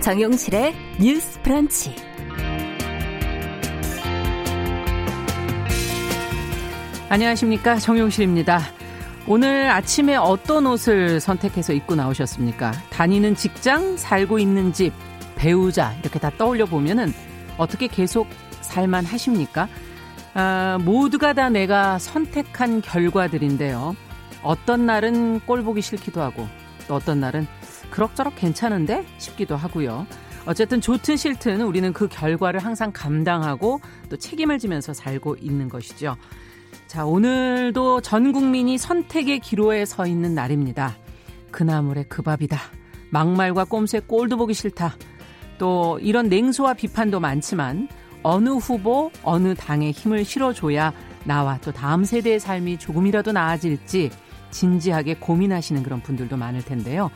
[0.00, 1.94] 정용실의 뉴스 브런치.
[7.10, 7.76] 안녕하십니까.
[7.76, 8.62] 정용실입니다.
[9.26, 12.72] 오늘 아침에 어떤 옷을 선택해서 입고 나오셨습니까?
[12.88, 14.94] 다니는 직장, 살고 있는 집,
[15.36, 17.12] 배우자, 이렇게 다 떠올려 보면은
[17.58, 18.26] 어떻게 계속
[18.62, 19.68] 살만 하십니까?
[20.32, 23.94] 아, 모두가 다 내가 선택한 결과들인데요.
[24.42, 26.48] 어떤 날은 꼴 보기 싫기도 하고,
[26.88, 27.46] 또 어떤 날은
[27.90, 30.06] 그럭저럭 괜찮은데 싶기도 하고요.
[30.46, 36.16] 어쨌든 좋든 싫든 우리는 그 결과를 항상 감당하고 또 책임을 지면서 살고 있는 것이죠.
[36.86, 40.96] 자, 오늘도 전 국민이 선택의 기로에 서 있는 날입니다.
[41.50, 42.58] 그나물의 그 밥이다.
[43.10, 44.94] 막말과 꼼수의 꼴도 보기 싫다.
[45.58, 47.88] 또 이런 냉소와 비판도 많지만
[48.22, 50.92] 어느 후보, 어느 당에 힘을 실어줘야
[51.24, 54.10] 나와 또 다음 세대의 삶이 조금이라도 나아질지
[54.50, 57.10] 진지하게 고민하시는 그런 분들도 많을 텐데요.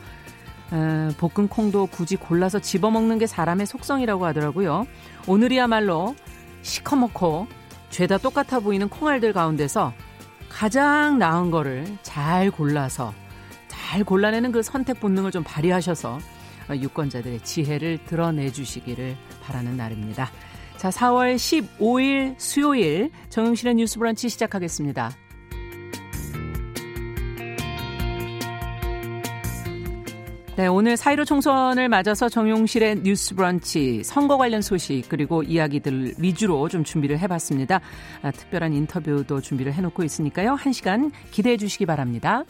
[0.71, 4.85] 어, 볶은 콩도 굳이 골라서 집어먹는 게 사람의 속성이라고 하더라고요.
[5.27, 6.15] 오늘이야말로
[6.61, 7.47] 시커멓고
[7.89, 9.93] 죄다 똑같아 보이는 콩알들 가운데서
[10.49, 13.13] 가장 나은 거를 잘 골라서
[13.67, 16.19] 잘 골라내는 그 선택 본능을 좀 발휘하셔서
[16.71, 20.31] 유권자들의 지혜를 드러내 주시기를 바라는 날입니다.
[20.77, 25.11] 자, 4월 15일 수요일 정용실의 뉴스 브런치 시작하겠습니다.
[30.57, 36.85] 네, 오늘 사이로 총선을 맞아서 정용실의 뉴스 브런치 선거 관련 소식 그리고 이야기들 위주로 좀
[36.85, 37.81] 준비를 해봤습니다.
[38.21, 40.53] 아, 특별한 인터뷰도 준비를 해놓고 있으니까요.
[40.53, 42.45] 한 시간 기대해 주시기 바랍니다.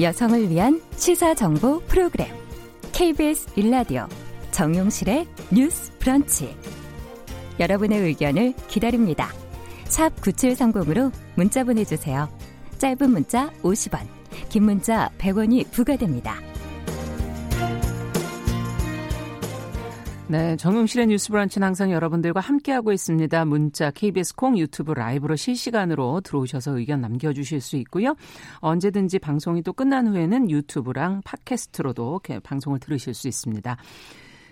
[0.00, 2.28] 여성을 위한 시사 정보 프로그램
[2.92, 4.06] KBS 일라디오
[4.54, 6.56] 정용실의 뉴스 브런치.
[7.58, 9.28] 여러분의 의견을 기다립니다.
[9.86, 12.28] 샵 9730으로 문자 보내주세요.
[12.78, 14.06] 짧은 문자 50원,
[14.50, 16.36] 긴 문자 100원이 부과됩니다.
[20.28, 23.44] 네, 정용실의 뉴스 브런치는 항상 여러분들과 함께하고 있습니다.
[23.46, 28.14] 문자, KBS 콩, 유튜브 라이브로 실시간으로 들어오셔서 의견 남겨주실 수 있고요.
[28.58, 33.76] 언제든지 방송이 또 끝난 후에는 유튜브랑 팟캐스트로도 방송을 들으실 수 있습니다.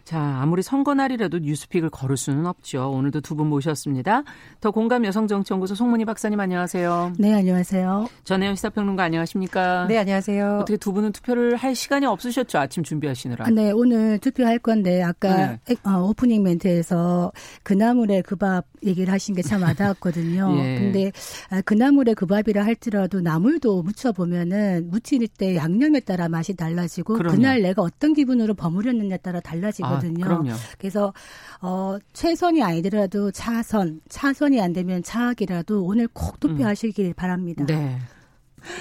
[0.04, 2.90] 자, 아무리 선거 날이라도 뉴스픽을 걸을 수는 없죠.
[2.90, 4.24] 오늘도 두 분 모셨습니다.
[4.60, 7.14] 더 공감 여성정치연구소 송문희 박사님 안녕하세요.
[7.18, 8.08] 네, 안녕하세요.
[8.24, 9.86] 전혜연 시사평론가 안녕하십니까?
[9.86, 10.58] 네, 안녕하세요.
[10.60, 12.58] 어떻게 두 분은 투표를 할 시간이 없으셨죠?
[12.58, 13.48] 아침 준비하시느라.
[13.50, 15.76] 네, 오늘 투표할 건데 아까 네.
[15.84, 17.32] 어, 오프닝 멘트에서
[17.62, 20.52] 그나물의 그 밥 얘기를 하신 게 참 와닿았거든요.
[20.58, 20.78] 예.
[20.80, 21.12] 근데
[21.48, 27.36] 아, 그나물의 그 밥이라 할지라도 나물도 무쳐 보면은 무칠 때 양념에 따라 맛이 달라지고 그럼요.
[27.36, 30.52] 그날 내가 어떤 기분으로 버무렸느냐에 따라 달라지고 거거든요.
[30.52, 31.12] 아, 그래서
[31.60, 37.12] 어 최선이 아니더라도 차선, 차선이 안 되면 차악이라도 오늘 꼭 투표하시길 음.
[37.14, 37.64] 바랍니다.
[37.66, 37.98] 네.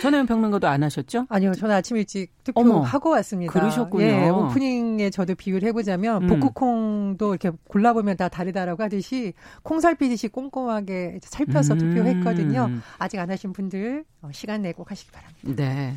[0.01, 1.25] 전혜연 평론가도 안 하셨죠?
[1.29, 3.51] 아니요, 저는 아침 일찍 투표하고 왔습니다.
[3.51, 4.03] 그러셨군요.
[4.05, 6.27] 예, 오프닝에 저도 비유를 해보자면 음.
[6.27, 9.33] 복구콩도 이렇게 골라보면 다 다르다라고 하듯이
[9.63, 11.79] 콩 살피듯이 꼼꼼하게 살펴서 음.
[11.79, 12.69] 투표했거든요.
[12.99, 15.51] 아직 안 하신 분들 어, 시간 내고 하시기 바랍니다.
[15.55, 15.95] 네.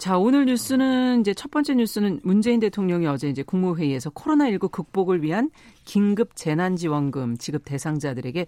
[0.00, 5.50] 자, 오늘 뉴스는 이제 첫 번째 뉴스는 문재인 대통령이 어제 이제 국무회의에서 코로나19 극복을 위한
[5.84, 8.46] 긴급 재난지원금 지급 대상자들에게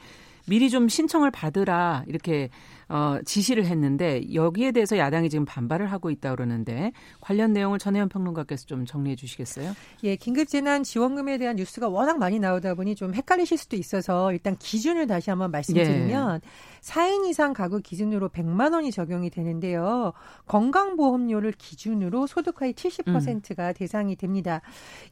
[0.48, 2.48] 미리 좀 신청을 받으라 이렇게
[2.92, 6.92] 어, 지시를 했는데 여기에 대해서 야당이 지금 반발을 하고 있다 그러는데
[7.22, 9.72] 관련 내용을 전혜연 평론가께서 좀 정리해 주시겠어요?
[10.04, 15.06] 예, 긴급재난 지원금에 대한 뉴스가 워낙 많이 나오다 보니 좀 헷갈리실 수도 있어서 일단 기준을
[15.06, 16.48] 다시 한번 말씀드리면 예.
[16.82, 20.12] 4인 이상 가구 기준으로 100만 원이 적용이 되는데요.
[20.46, 23.74] 건강보험료를 기준으로 소득하위 70%가 음.
[23.74, 24.60] 대상이 됩니다.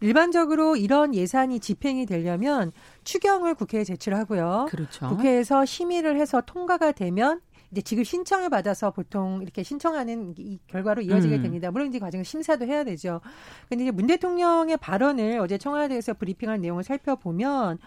[0.00, 2.72] 일반적으로 이런 예산이 집행이 되려면
[3.04, 4.66] 추경을 국회에 제출하고요.
[4.68, 5.08] 그렇죠.
[5.08, 7.40] 국회에서 심의를 해서 통과가 되면
[7.70, 11.42] 이제 지급 신청을 받아서 보통 이렇게 신청하는 이 결과로 이어지게 음.
[11.42, 11.70] 됩니다.
[11.70, 13.20] 물론 이제 과정 심사도 해야 되죠.
[13.68, 17.78] 근데 이제 문 대통령의 발언을 어제 청와대에서 브리핑한 내용을 살펴보면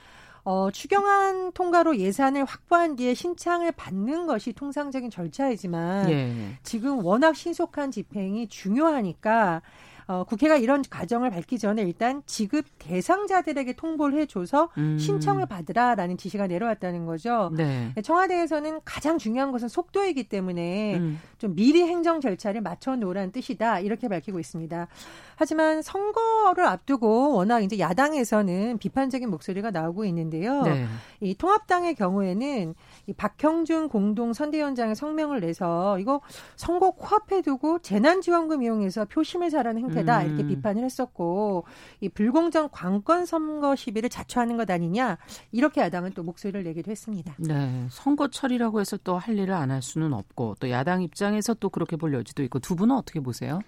[0.45, 6.33] 어, 추경안 통과로 예산을 확보한 뒤에 신청을 받는 것이 통상적인 절차이지만 예.
[6.63, 9.61] 지금 워낙 신속한 집행이 중요하니까
[10.07, 14.97] 어, 국회가 이런 과정을 밟기 전에 일단 지급 대상자들에게 통보를 해줘서 음.
[14.97, 17.51] 신청을 받으라라는 지시가 내려왔다는 거죠.
[17.55, 17.93] 네.
[18.01, 21.19] 청와대에서는 가장 중요한 것은 속도이기 때문에 음.
[21.37, 24.87] 좀 미리 행정 절차를 맞춰 놓으라는 뜻이다 이렇게 밝히고 있습니다.
[25.35, 30.63] 하지만 선거를 앞두고 워낙 이제 야당에서는 비판적인 목소리가 나오고 있는데요.
[30.63, 30.85] 네.
[31.21, 32.75] 이 통합당의 경우에는
[33.07, 36.21] 이 박형준 공동 선대위원장의 성명을 내서 이거
[36.55, 41.65] 선거 코앞에 두고 재난지원금 이용해서 표심을 사라는 행태 상태다 이렇게 비판을 했었고
[42.01, 45.17] 이 불공정 관건 선거 시비를 자초하는 것 아니냐
[45.51, 47.33] 이렇게 야당은 또 목소리를 내기도 했습니다.
[47.37, 51.95] 네, 선거철이라고 해서 또 할 일을 안 할 수는 없고 또 야당 입장에서 또 그렇게
[51.95, 53.61] 볼 여지도 있고 두 분은 어떻게 보세요?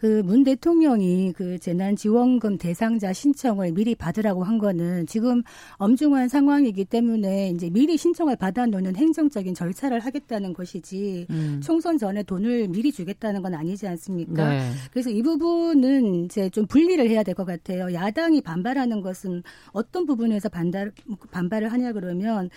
[0.00, 5.42] 그 문 대통령이 그 재난지원금 대상자 신청을 미리 받으라고 한 거는 지금
[5.76, 11.60] 엄중한 상황이기 때문에 이제 미리 신청을 받아놓는 행정적인 절차를 하겠다는 것이지 음.
[11.62, 14.48] 총선 전에 돈을 미리 주겠다는 건 아니지 않습니까?
[14.48, 14.70] 네.
[14.90, 17.92] 그래서 이 부분은 이제 좀 분리를 해야 될 것 같아요.
[17.92, 19.42] 야당이 반발하는 것은
[19.72, 20.92] 어떤 부분에서 반발,
[21.30, 22.50] 반발을 하냐 그러면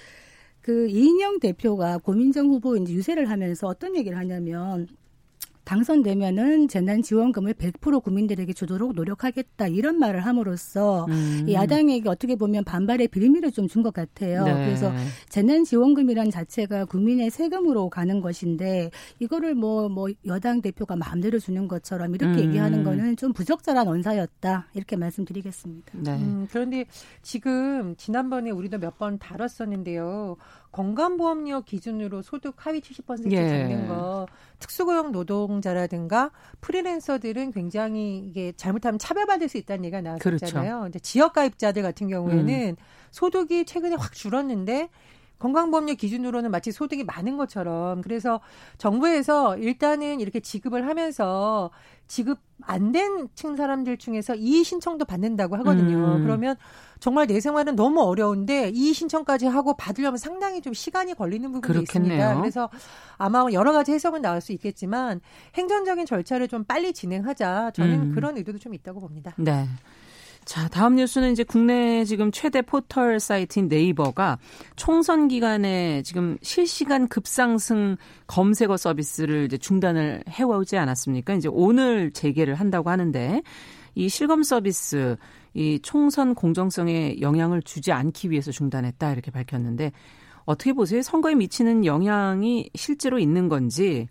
[0.61, 4.87] 그 이인영 대표가 고민정 후보 이제 유세를 하면서 어떤 얘기를 하냐면
[5.65, 11.47] 당선되면은 재난지원금을 100% 국민들에게 주도록 노력하겠다 이런 말을 함으로써 음.
[11.51, 14.43] 야당에게 어떻게 보면 반발의 빌미를 좀 준 것 같아요.
[14.43, 14.53] 네.
[14.53, 14.91] 그래서
[15.29, 22.41] 재난지원금이란 자체가 국민의 세금으로 가는 것인데 이거를 뭐뭐 뭐 여당 대표가 마음대로 주는 것처럼 이렇게
[22.41, 22.47] 음.
[22.49, 25.91] 얘기하는 거는 좀 부적절한 언사였다 이렇게 말씀드리겠습니다.
[25.99, 26.11] 네.
[26.11, 26.85] 음, 그런데
[27.21, 30.37] 지금 지난번에 우리도 몇 번 다뤘었는데요.
[30.73, 33.47] 건강보험료 기준으로 소득 하위 70% 예.
[33.47, 34.27] 잡는 거
[34.59, 36.31] 특수고용 노동자라든가
[36.61, 40.75] 프리랜서들은 굉장히 이게 잘못하면 차별받을 수 있다는 얘기가 나왔었잖아요.
[40.79, 40.87] 그렇죠.
[40.89, 42.75] 이제 지역 가입자들 같은 경우에는 음.
[43.11, 44.89] 소득이 최근에 확 줄었는데
[45.43, 48.39] 건강보험료 기준으로는 마치 소득이 많은 것처럼 그래서
[48.77, 51.69] 정부에서 일단은 이렇게 지급을 하면서
[52.07, 56.15] 지급 안 된 층 사람들 중에서 이의 신청도 받는다고 하거든요.
[56.15, 56.23] 음.
[56.23, 56.55] 그러면
[56.99, 62.13] 정말 내 생활은 너무 어려운데 이의 신청까지 하고 받으려면 상당히 좀 시간이 걸리는 부분이 그렇겠네요.
[62.13, 62.39] 있습니다.
[62.39, 62.69] 그래서
[63.17, 65.19] 아마 여러 가지 해석은 나올 수 있겠지만
[65.55, 68.15] 행정적인 절차를 좀 빨리 진행하자 저는 음.
[68.15, 69.33] 그런 의도도 좀 있다고 봅니다.
[69.37, 69.67] 네.
[70.45, 74.39] 자, 다음 뉴스는 이제 국내 지금 최대 포털 사이트인 네이버가
[74.75, 77.95] 총선 기간에 지금 실시간 급상승
[78.27, 81.35] 검색어 서비스를 이제 중단을 해오지 않았습니까?
[81.35, 83.41] 이제 오늘 재개를 한다고 하는데
[83.95, 85.15] 이 실검 서비스
[85.53, 89.91] 이 총선 공정성에 영향을 주지 않기 위해서 중단했다 이렇게 밝혔는데
[90.45, 91.01] 어떻게 보세요?
[91.01, 94.07] 선거에 미치는 영향이 실제로 있는 건지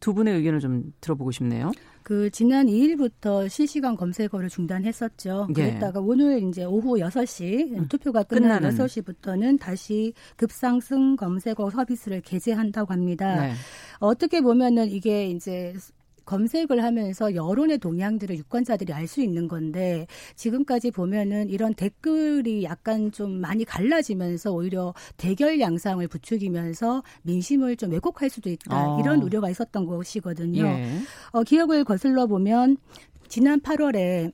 [0.00, 1.72] 두 분의 의견을 좀 들어보고 싶네요.
[2.04, 5.48] 그 지난 2일부터 실시간 검색어를 중단했었죠.
[5.48, 5.52] 예.
[5.54, 7.88] 그랬다가 오늘 이제 오후 6시 음.
[7.88, 8.76] 투표가 끝난 끝나는.
[8.76, 13.46] 6시부터는 다시 급상승 검색어 서비스를 개재한다고 합니다.
[13.46, 13.52] 네.
[14.00, 15.72] 어떻게 보면은 이게 이제
[16.24, 23.32] 검색을 하면서 여론의 동향들을 유권자들이 알 수 있는 건데 지금까지 보면은 이런 댓글이 약간 좀
[23.32, 29.00] 많이 갈라지면서 오히려 대결 양상을 부추기면서 민심을 좀 왜곡할 수도 있다 어.
[29.00, 30.64] 이런 우려가 있었던 것이거든요.
[30.64, 30.98] 예.
[31.32, 32.78] 어, 기억을 거슬러 보면
[33.28, 34.32] 지난 8월에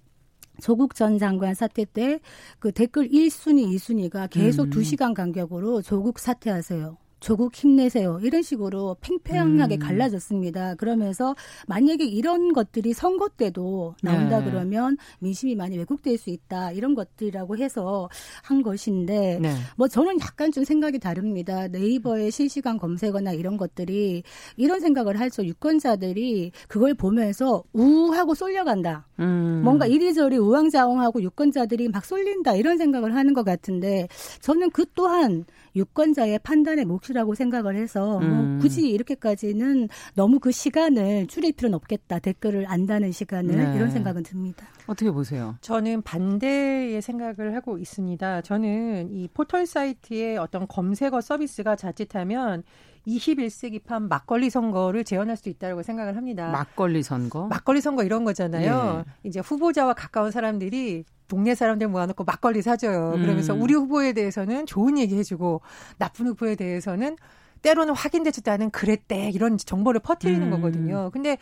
[0.61, 2.21] 조국 전 장관 사태 때
[2.59, 4.71] 그 댓글 1순위, 2순위가 계속 음.
[4.71, 6.97] 2시간 간격으로 조국 사퇴하세요.
[7.21, 8.19] 조국 힘내세요.
[8.23, 9.79] 이런 식으로 팽팽하게 음.
[9.79, 10.75] 갈라졌습니다.
[10.77, 11.37] 그러면서
[11.69, 14.51] 만약에 이런 것들이 선거 때도 나온다 네.
[14.51, 16.73] 그러면 민심이 많이 왜곡될 수 있다.
[16.73, 18.09] 이런 것들이라고 해서
[18.43, 19.55] 한 것인데 네.
[19.77, 21.69] 뭐 저는 약간 좀 생각이 다릅니다.
[21.69, 24.23] 네이버의 실시간 검색어나 이런 것들이
[24.57, 25.45] 이런 생각을 할죠.
[25.45, 29.07] 유권자들이 그걸 보면서 우하고 쏠려간다.
[29.19, 29.61] 음.
[29.63, 32.55] 뭔가 이리저리 우왕좌왕하고 유권자들이 막 쏠린다.
[32.55, 34.09] 이런 생각을 하는 것 같은데
[34.41, 35.45] 저는 그 또한
[35.75, 38.51] 유권자의 판단의 몫이라고 생각을 해서 뭐 음.
[38.51, 42.19] 뭐 굳이 이렇게까지는 너무 그 시간을 줄일 필요는 없겠다.
[42.19, 43.77] 댓글을 안다는 시간을 네.
[43.77, 44.67] 이런 생각은 듭니다.
[44.87, 45.57] 어떻게 보세요?
[45.61, 48.43] 저는 반대의 생각을 하고 있습니다.
[48.43, 52.65] 저는 이 포털 사이트의 어떤 검색어 서비스가 자칫하면
[53.07, 56.51] 21세기판 막걸리 선거를 재현할 수 있다고 생각을 합니다.
[56.51, 57.47] 막걸리 선거?
[57.47, 59.05] 막걸리 선거 이런 거잖아요.
[59.07, 59.13] 예.
[59.29, 63.13] 이제 후보자와 가까운 사람들이 동네 사람들 모아놓고 막걸리 사줘요.
[63.13, 63.63] 그러면서 음.
[63.63, 65.63] 우리 후보에 대해서는 좋은 얘기 해주고
[65.97, 67.17] 나쁜 후보에 대해서는
[67.63, 70.51] 때로는 확인되지도 않은 그랬대 이런 정보를 퍼뜨리는 음.
[70.51, 71.11] 거거든요.
[71.13, 71.39] 근데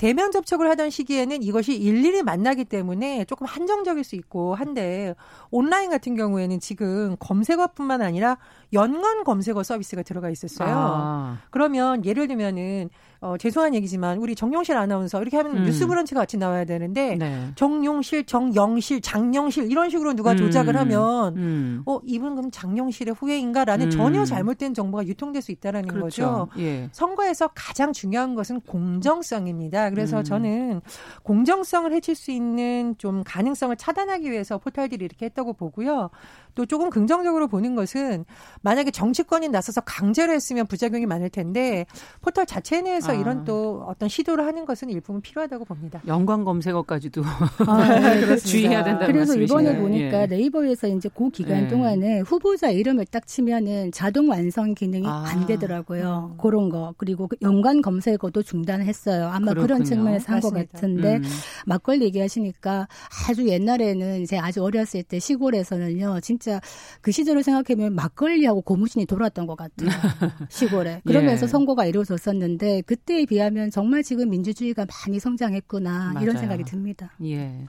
[0.00, 5.14] 대면 접촉을 하던 시기에는 이것이 일일이 만나기 때문에 조금 한정적일 수 있고 한데
[5.50, 8.38] 온라인 같은 경우에는 지금 검색어뿐만 아니라
[8.72, 10.74] 연관 검색어 서비스가 들어가 있었어요.
[10.74, 11.38] 아.
[11.50, 12.88] 그러면 예를 들면은
[13.20, 15.64] 어, 죄송한 얘기지만 우리 정용실 아나운서 이렇게 하면 음.
[15.64, 17.52] 뉴스 브런치가 같이 나와야 되는데 네.
[17.54, 20.38] 정용실, 정영실, 장영실 이런 식으로 누가 음.
[20.38, 21.82] 조작을 하면 음.
[21.84, 23.90] 어 이분 그럼 장영실의 후예인가라는 음.
[23.90, 26.48] 전혀 잘못된 정보가 유통될 수 있다라는 그렇죠.
[26.48, 26.62] 거죠.
[26.62, 26.88] 예.
[26.92, 29.89] 선거에서 가장 중요한 것은 공정성입니다.
[29.90, 30.24] 그래서 음.
[30.24, 30.80] 저는
[31.22, 36.10] 공정성을 해칠 수 있는 좀 가능성을 차단하기 위해서 포털들이 이렇게 했다고 보고요.
[36.54, 38.24] 또 조금 긍정적으로 보는 것은
[38.62, 41.86] 만약에 정치권이 나서서 강제로 했으면 부작용이 많을 텐데
[42.20, 43.14] 포털 자체 내에서 아.
[43.14, 46.02] 이런 또 어떤 시도를 하는 것은 일부분 필요하다고 봅니다.
[46.06, 47.22] 연관 검색어까지도
[47.66, 49.06] 아, 네, 주의해야 된다.
[49.06, 50.26] 그래서 이번에 보니까 예.
[50.26, 51.68] 네이버에서 이제 그 기간 예.
[51.68, 55.24] 동안에 후보자 이름을 딱 치면은 자동 완성 기능이 아.
[55.26, 56.32] 안 되더라고요.
[56.32, 56.38] 음.
[56.38, 59.26] 그런 거 그리고 그 연관 검색어도 중단했어요.
[59.26, 59.62] 아마 그렇군요.
[59.62, 61.22] 그런 측면에서 한 것 같은데 음.
[61.66, 62.88] 막걸리 얘기하시니까
[63.28, 66.60] 아주 옛날에는 이제 아주 어렸을 때 시골에서는요 진짜
[67.00, 69.90] 그 시절을 생각해보면 막걸리하고 고무신이 돌았던 것 같아요
[70.48, 71.48] 시골에 그러면서 예.
[71.48, 76.22] 선거가 이루어졌었는데 그때에 비하면 정말 지금 민주주의가 많이 성장했구나 맞아요.
[76.22, 77.12] 이런 생각이 듭니다.
[77.24, 77.66] 예.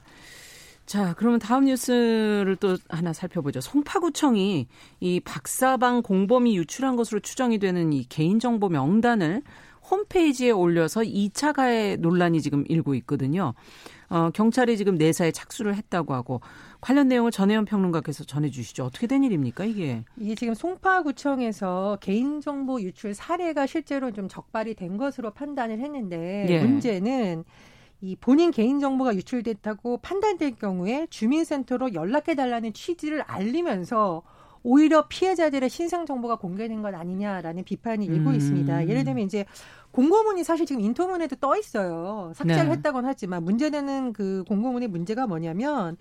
[0.84, 3.60] 자, 그러면 다음 뉴스를 또 하나 살펴보죠.
[3.60, 4.66] 송파구청이
[5.00, 9.42] 이 박사방 공범이 유출한 것으로 추정이 되는 이 개인정보 명단을
[9.92, 13.52] 홈페이지에 올려서 2차 가해 논란이 지금 일고 있거든요.
[14.08, 16.40] 어, 경찰이 지금 내사에 착수를 했다고 하고
[16.80, 18.84] 관련 내용을 전혜연 평론가께서 전해주시죠.
[18.84, 20.04] 어떻게 된 일입니까 이게?
[20.16, 26.60] 이게 지금 송파구청에서 개인정보 유출 사례가 실제로 좀 적발이 된 것으로 판단을 했는데 예.
[26.60, 27.44] 문제는
[28.00, 34.22] 이 본인 개인 정보가 유출됐다고 판단될 경우에 주민센터로 연락해 달라는 취지를 알리면서
[34.62, 38.34] 오히려 피해자들의 신상 정보가 공개된 것 아니냐라는 비판이 일고 음.
[38.34, 38.88] 있습니다.
[38.88, 39.44] 예를 들면 이제
[39.90, 42.32] 공고문이 사실 지금 인터문에도 떠 있어요.
[42.34, 42.70] 삭제를 네.
[42.72, 45.96] 했다곤 하지만 문제되는 그 공고문의 문제가 뭐냐면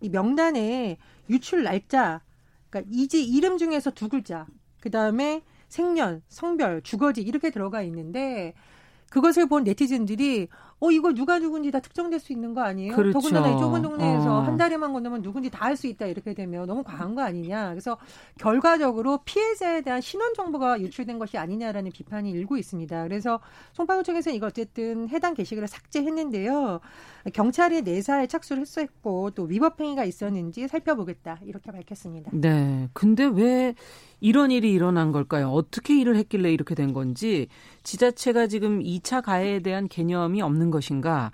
[0.00, 0.98] 이 명단에
[1.30, 2.20] 유출 날짜,
[2.70, 4.46] 그러니까 이지 이름 중에서 두 글자,
[4.80, 8.54] 그 다음에 생년, 성별, 주거지 이렇게 들어가 있는데
[9.10, 10.48] 그것을 본 네티즌들이
[10.84, 12.96] 어 이거 누가 누군지 다 특정될 수 있는 거 아니에요?
[12.96, 13.12] 그렇죠.
[13.12, 14.40] 더군다나 이 좁은 동네에서 어.
[14.42, 17.70] 한 달에만 건너면 누군지 다 알 수 있다 이렇게 되면 너무 과한 거 아니냐.
[17.70, 17.96] 그래서
[18.38, 23.04] 결과적으로 피해자에 대한 신원 정보가 유출된 것이 아니냐라는 비판이 일고 있습니다.
[23.04, 23.38] 그래서
[23.74, 26.80] 송파구청에서 이거 어쨌든 해당 게시글을 삭제했는데요.
[27.32, 32.32] 경찰이 내사에 착수를 했었고 또 위법 행위가 있었는지 살펴보겠다 이렇게 밝혔습니다.
[32.34, 32.88] 네.
[32.92, 33.74] 근데 왜
[34.20, 35.50] 이런 일이 일어난 걸까요?
[35.50, 37.46] 어떻게 일을 했길래 이렇게 된 건지
[37.84, 41.30] 지자체가 지금 2차 가해에 대한 개념이 없는 것인가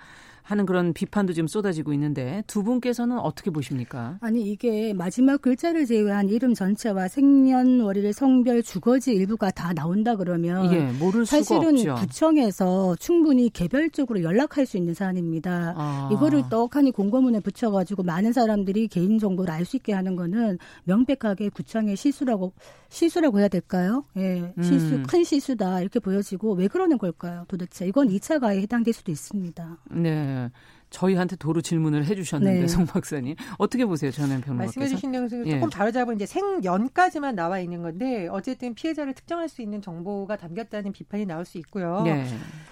[0.49, 4.17] 하는 그런 비판도 지금 쏟아지고 있는데 두 분께서는 어떻게 보십니까?
[4.19, 10.91] 아니 이게 마지막 글자를 제외한 이름 전체와 생년월일, 성별, 주거지 일부가 다 나온다 그러면 예,
[10.97, 11.95] 모를 수가 사실은 없죠.
[11.95, 15.75] 구청에서 충분히 개별적으로 연락할 수 있는 사안입니다.
[15.77, 16.09] 아.
[16.11, 21.95] 이거를 떡하니 공고문에 붙여가지고 많은 사람들이 개인 정보를 알 수 있게 하는 거는 명백하게 구청의
[21.95, 22.53] 실수라고
[22.87, 24.03] 실수라고 해야 될까요?
[24.17, 25.03] 예, 실수 음.
[25.07, 27.45] 큰 실수다 이렇게 보여지고 왜 그러는 걸까요?
[27.47, 29.77] 도대체 이건 2차 가해에 해당될 수도 있습니다.
[29.91, 30.38] 네.
[30.89, 32.67] 저희한테 도로 질문을 해주셨는데 네.
[32.67, 35.61] 송 박사님 어떻게 보세요, 저는 평론가께서 말씀해주신 조금 예.
[35.71, 41.45] 다르자면 이제 생년까지만 나와 있는 건데 어쨌든 피해자를 특정할 수 있는 정보가 담겼다는 비판이 나올
[41.45, 42.01] 수 있고요.
[42.03, 42.25] 네.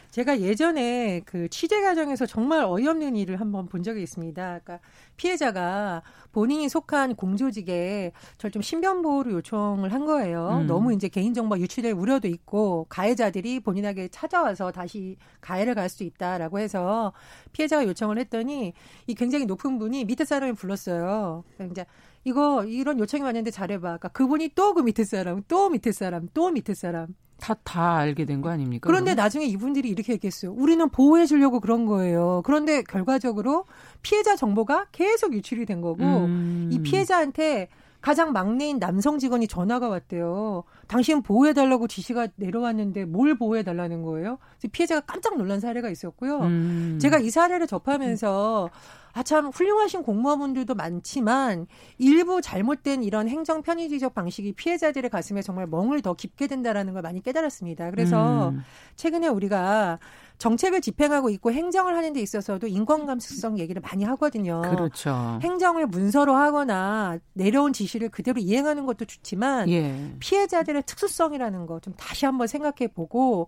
[0.10, 4.62] 제가 예전에 그 취재 과정에서 정말 어이없는 일을 한번 본 적이 있습니다.
[4.64, 4.80] 그러니까
[5.18, 10.60] 피해자가 본인이 속한 공조직에 절 좀 신변 보호를 요청을 한 거예요.
[10.62, 10.68] 음.
[10.68, 17.14] 너무 이제 개인정보 유출될 우려도 있고 가해자들이 본인에게 찾아와서 다시 가해를 갈 수 있다라고 해서
[17.54, 18.74] 피해자가 요청을 했더니
[19.08, 21.44] 이 굉장히 높은 분이 밑에 사람을 불렀어요.
[21.56, 21.86] 그러니까 이제
[22.24, 23.82] 이거 이런 요청이 왔는데 잘해봐.
[23.82, 27.08] 그러니까 그분이 또 그 밑에 사람, 또 밑에 사람, 또 밑에 사람.
[27.40, 28.88] 다, 다 알게 된 거 아닙니까?
[28.88, 29.24] 그런데 그럼?
[29.24, 30.52] 나중에 이분들이 이렇게 얘기했어요.
[30.54, 32.42] 우리는 보호해 주려고 그런 거예요.
[32.46, 33.66] 그런데 결과적으로
[34.02, 36.70] 피해자 정보가 계속 유출이 된 거고, 음.
[36.72, 37.70] 이 피해자한테
[38.02, 40.64] 가장 막내인 남성 직원이 전화가 왔대요.
[40.88, 44.38] 당신 보호해달라고 지시가 내려왔는데 뭘 보호해달라는 거예요?
[44.72, 46.40] 피해자가 깜짝 놀란 사례가 있었고요.
[46.40, 47.00] 음.
[47.02, 48.70] 제가 이 사례를 접하면서
[49.18, 51.66] 아, 참 훌륭하신 공무원분들도 많지만
[51.98, 57.24] 일부 잘못된 이런 행정 편의지적 방식이 피해자들의 가슴에 정말 멍을 더 깊게 된다라는 걸 많이
[57.24, 57.90] 깨달았습니다.
[57.90, 58.62] 그래서 음.
[58.96, 59.98] 최근에 우리가
[60.38, 64.62] 정책을 집행하고 있고 행정을 하는 데 있어서도 인권 감수성 얘기를 많이 하거든요.
[64.62, 65.40] 그렇죠.
[65.42, 70.14] 행정을 문서로 하거나 내려온 지시를 그대로 이행하는 것도 좋지만 예.
[70.20, 73.48] 피해자들의 특수성이라는 거 좀 다시 한번 생각해 보고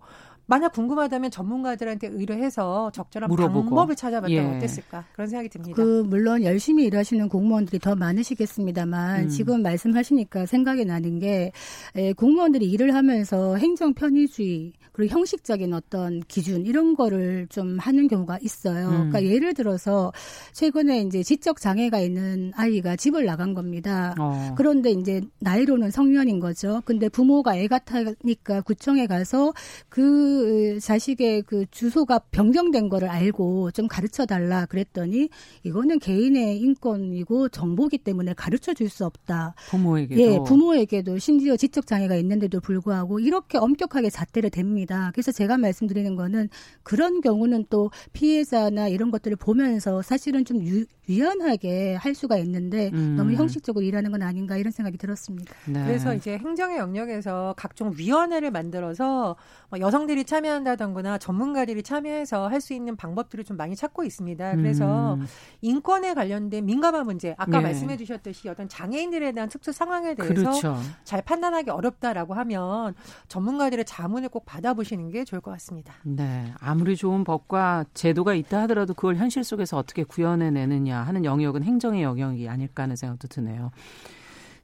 [0.50, 3.66] 만약 궁금하다면 전문가들한테 의뢰해서 적절한 물어보고.
[3.66, 4.56] 방법을 찾아봤다면 예.
[4.56, 5.76] 어땠을까 그런 생각이 듭니다.
[5.76, 9.28] 그 물론 열심히 일하시는 공무원들이 더 많으시겠습니다만 음.
[9.28, 11.52] 지금 말씀하시니까 생각이 나는 게
[11.94, 18.38] 에, 공무원들이 일을 하면서 행정 편의주의 그리고 형식적인 어떤 기준 이런 거를 좀 하는 경우가
[18.42, 18.88] 있어요.
[18.88, 19.10] 음.
[19.10, 20.12] 그러니까 예를 들어서
[20.52, 24.16] 최근에 이제 지적 장애가 있는 아이가 집을 나간 겁니다.
[24.18, 24.52] 어.
[24.56, 26.82] 그런데 이제 나이로는 성년인 거죠.
[26.84, 29.52] 근데 부모가 애 같으니까 구청에 가서
[29.88, 30.39] 그
[30.80, 35.28] 자식의 그 주소가 변경된 거를 알고 좀 가르쳐 달라 그랬더니
[35.62, 39.54] 이거는 개인의 인권이고 정보기 때문에 가르쳐 줄 수 없다.
[39.70, 45.12] 부모에게도 예, 부모에게도 심지어 지적 장애가 있는데도 불구하고 이렇게 엄격하게 잣대를 댑니다.
[45.12, 46.48] 그래서 제가 말씀드리는 거는
[46.82, 53.16] 그런 경우는 또 피해자나 이런 것들을 보면서 사실은 좀 유, 유연하게 할 수가 있는데 음.
[53.16, 55.54] 너무 형식적으로 일하는 건 아닌가 이런 생각이 들었습니다.
[55.66, 55.84] 네.
[55.84, 59.36] 그래서 이제 행정의 영역에서 각종 위원회를 만들어서
[59.70, 64.56] 뭐 여성들이 국민들이 참여한다던거나 전문가들이 참여해서 할 수 있는 방법들을 좀 많이 찾고 있습니다.
[64.56, 65.26] 그래서 음.
[65.62, 67.60] 인권에 관련된 민감한 문제, 아까 네.
[67.60, 70.76] 말씀해 주셨듯이 어떤 장애인들에 대한 특수 상황에 대해서 그렇죠.
[71.04, 72.94] 잘 판단하기 어렵다라고 하면
[73.28, 75.94] 전문가들의 자문을 꼭 받아보시는 게 좋을 것 같습니다.
[76.02, 76.52] 네.
[76.60, 82.46] 아무리 좋은 법과 제도가 있다 하더라도 그걸 현실 속에서 어떻게 구현해내느냐 하는 영역은 행정의 영역이
[82.46, 83.70] 아닐까 하는 생각도 드네요.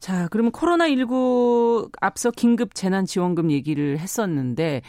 [0.00, 4.82] 자, 그러면 코로나19 앞서 긴급 재난지원금 얘기를 했었는데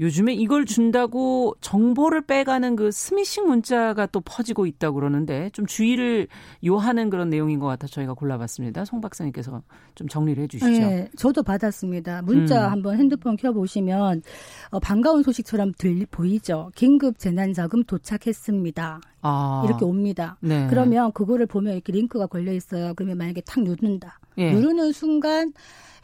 [0.00, 6.28] 요즘에 이걸 준다고 정보를 빼가는 그 스미싱 문자가 또 퍼지고 있다고 그러는데 좀 주의를
[6.66, 8.84] 요하는 그런 내용인 것 같아 저희가 골라봤습니다.
[8.84, 9.62] 송 박사님께서
[9.94, 10.70] 좀 정리를 해주시죠.
[10.70, 12.22] 네, 저도 받았습니다.
[12.22, 12.72] 문자 음.
[12.72, 14.22] 한번 핸드폰 켜보시면
[14.70, 16.70] 어, 반가운 소식처럼 들 보이죠.
[16.74, 19.00] 긴급 재난자금 도착했습니다.
[19.20, 19.62] 아.
[19.66, 20.36] 이렇게 옵니다.
[20.40, 20.66] 네.
[20.68, 22.94] 그러면 그거를 보면 이렇게 링크가 걸려 있어요.
[22.94, 24.18] 그러면 만약에 탁 누른다.
[24.38, 24.52] 예.
[24.52, 25.52] 누르는 순간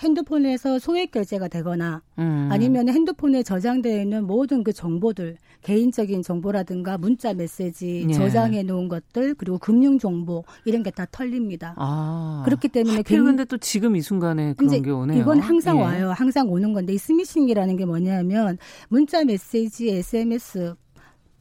[0.01, 2.49] 핸드폰에서 소액 결제가 되거나 음.
[2.53, 8.13] 아니면 핸드폰에 저장되어 있는 모든 그 정보들 개인적인 정보라든가 문자 메시지 예.
[8.13, 11.75] 저장해 놓은 것들 그리고 금융 정보 이런 게 다 털립니다.
[11.77, 12.43] 아.
[12.45, 15.21] 그렇기 때문에 그런데 또 지금 이 순간에 그런 게 오네요.
[15.21, 15.83] 이건 항상 예.
[15.83, 16.11] 와요.
[16.13, 20.75] 항상 오는 건데 이 스미싱이라는 게 뭐냐면 문자 메시지 SMS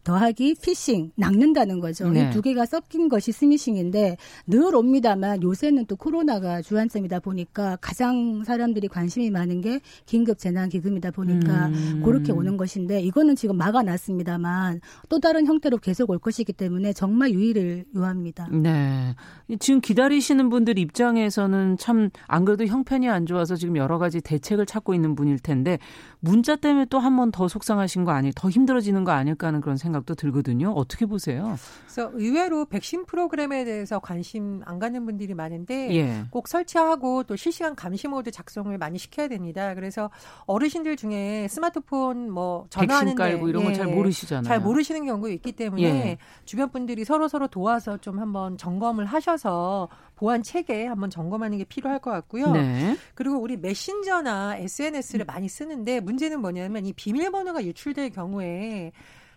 [0.07, 2.09] 더하기 피싱 낚는다는 거죠.
[2.09, 2.29] 네.
[2.29, 4.15] 이두 개가 섞인 것이 스미싱인데
[4.47, 11.11] 늘 옵니다만 요새는 또 코로나가 주안점이다 보니까 가장 사람들이 관심이 많은 게 긴급 재난 기금이다
[11.11, 12.01] 보니까 음.
[12.03, 17.85] 그렇게 오는 것인데 이거는 지금 막아놨습니다만 또 다른 형태로 계속 올 것이기 때문에 정말 유의를
[17.95, 18.47] 요합니다.
[18.51, 19.13] 네.
[19.59, 24.93] 지금 기다리시는 분들 입장에서는 참 안 그래도 형편이 안 좋아서 지금 여러 가지 대책을 찾고
[24.93, 25.79] 있는 분일 텐데
[26.19, 29.77] 문자 때문에 또 한 번 더 속상하신 거 아니, 더 힘들어지는 거 아닐까 하는 그런
[29.77, 30.71] 생각도 들거든요.
[30.71, 31.57] 어떻게 보세요?
[31.85, 36.25] 그래서 의외로 백신 프로그램에 대해서 관심 안 갖는 분들이 많은데 예.
[36.31, 39.73] 꼭 설치하고 또 실시간 감시 모드 작성을 많이 시켜야 됩니다.
[39.75, 40.09] 그래서
[40.45, 44.43] 어르신들 중에 스마트폰 뭐 전화하는 깔고 이런 건잘 예, 모르시잖아요.
[44.43, 46.17] 잘 모르시는 경우 있기 때문에 예.
[46.45, 51.99] 주변 분들이 서로 서로 도와서 좀 한번 점검을 하셔서 보안 체계 한번 점검하는 게 필요할
[51.99, 52.51] 것 같고요.
[52.51, 52.97] 네.
[53.13, 58.91] 그리고 우리 메신저나 SNS를 많이 쓰는데 문제는 뭐냐면 이 비밀번호가 유출될 경우에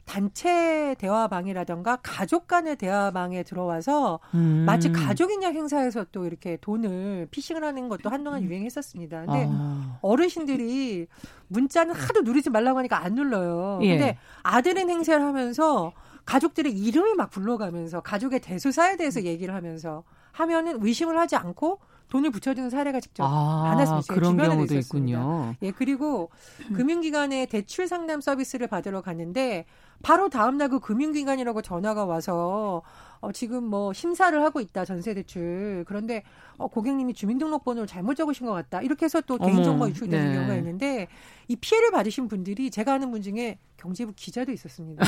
[0.07, 4.65] 단체 대화방이라던가 가족 간의 대화방에 들어와서 음.
[4.67, 9.27] 마치 가족인 양 행사에서 또 이렇게 돈을 피싱을 하는 것도 한동안 유행했었습니다.
[9.27, 9.99] 근데 아.
[10.01, 11.07] 어르신들이
[11.49, 13.79] 문자는 하도 누르지 말라고 하니까 안 눌러요.
[13.83, 13.99] 예.
[13.99, 15.93] 근데 아들은 행세를 하면서
[16.25, 22.69] 가족들의 이름을 막 불러가면서 가족의 대소사에 대해서 얘기를 하면서 하면은 의심을 하지 않고 돈을 붙여주는
[22.71, 24.15] 사례가 직접 아, 많았습니다.
[24.15, 25.55] 그런 경우도 있군요.
[25.63, 26.31] 예, 그리고
[26.75, 29.65] 금융기관의 대출 상담 서비스를 받으러 갔는데
[30.03, 32.83] 바로 다음날 그 금융기관이라고 전화가 와서
[33.21, 36.23] 어, 지금 뭐 심사를 하고 있다 전세 대출 그런데
[36.57, 40.35] 어, 고객님이 주민등록번호를 잘못 적으신 것 같다 이렇게 해서 또 개인정보 유출되는 네.
[40.37, 41.09] 경우가 있는데
[41.49, 45.05] 이 피해를 받으신 분들이 제가 아는 분 중에 경제부 기자도 있었습니다.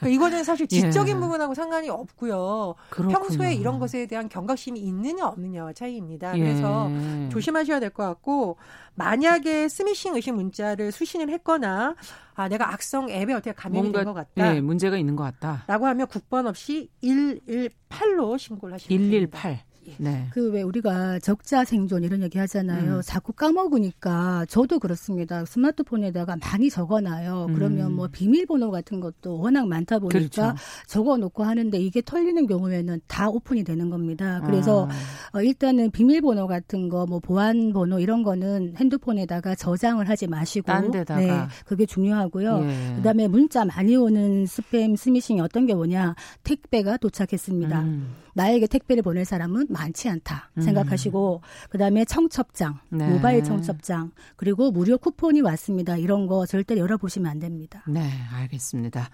[0.00, 0.66] 그러니까 이거는 사실
[1.06, 1.20] 지적인 예.
[1.20, 2.74] 부분하고 상관이 없고요.
[2.90, 3.18] 그렇구나.
[3.18, 6.36] 평소에 이런 것에 대한 경각심이 있느냐 없느냐와 차이입니다.
[6.36, 6.40] 예.
[6.40, 6.90] 그래서
[7.30, 8.56] 조심하셔야 될 것 같고
[8.96, 11.94] 만약에 스미싱 의심 문자를 수신을 했거나
[12.34, 14.56] 아 내가 악성 앱에 어떻게 감염이 된 것 같다.
[14.56, 15.64] 예, 문제가 있는 것 같다.
[15.66, 19.42] 라고 하면 국번 없이 118로 신고를 하시면 118.
[19.42, 19.65] 됩니다.
[19.98, 20.26] 네.
[20.30, 22.96] 그 왜 우리가 적자 생존 이런 얘기 하잖아요.
[22.96, 23.00] 음.
[23.04, 25.44] 자꾸 까먹으니까 저도 그렇습니다.
[25.44, 27.48] 스마트폰에다가 많이 적어놔요.
[27.54, 28.10] 그러면 뭐 음.
[28.12, 30.54] 비밀번호 같은 것도 워낙 많다 보니까 그렇죠.
[30.86, 34.40] 적어놓고 하는데 이게 털리는 경우에는 다 오픈이 되는 겁니다.
[34.46, 34.88] 그래서
[35.32, 35.38] 아.
[35.38, 40.72] 어, 일단은 비밀번호 같은 거, 뭐 보안번호 이런 거는 핸드폰에다가 저장을 하지 마시고,
[41.16, 42.60] 네, 그게 중요하고요.
[42.64, 42.96] 예.
[42.96, 46.14] 그다음에 문자 많이 오는 스팸 스미싱이 어떤 게 뭐냐?
[46.44, 47.80] 택배가 도착했습니다.
[47.82, 48.14] 음.
[48.34, 50.62] 나에게 택배를 보낼 사람은 많지 않다 음.
[50.62, 51.68] 생각하시고 음.
[51.70, 53.08] 그다음에 청첩장, 네.
[53.08, 55.96] 모바일 청첩장 그리고 무료 쿠폰이 왔습니다.
[55.96, 57.84] 이런 거 절대 열어보시면 안 됩니다.
[57.86, 59.10] 네, 알겠습니다.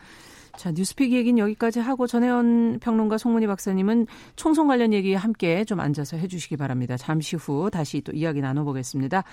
[0.57, 6.17] 자, 뉴스픽 얘기는 여기까지 하고 전혜원 평론가 송문희 박사님은 총선 관련 얘기 함께 좀 앉아서
[6.19, 6.97] 해주시기 바랍니다.
[6.97, 9.25] 잠시 후 다시 또 이야기 나눠보겠습니다.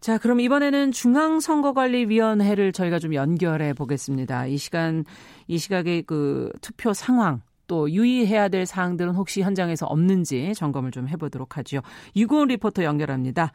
[0.00, 4.46] 자, 그럼 이번에는 중앙선거관리위원회를 저희가 좀 연결해 보겠습니다.
[4.46, 5.04] 이 시간,
[5.48, 11.56] 이 시각의 그 투표 상황, 또 유의해야 될 사항들은 혹시 현장에서 없는지 점검을 좀 해보도록
[11.58, 11.80] 하죠.
[12.14, 13.52] 유고은 리포터 연결합니다.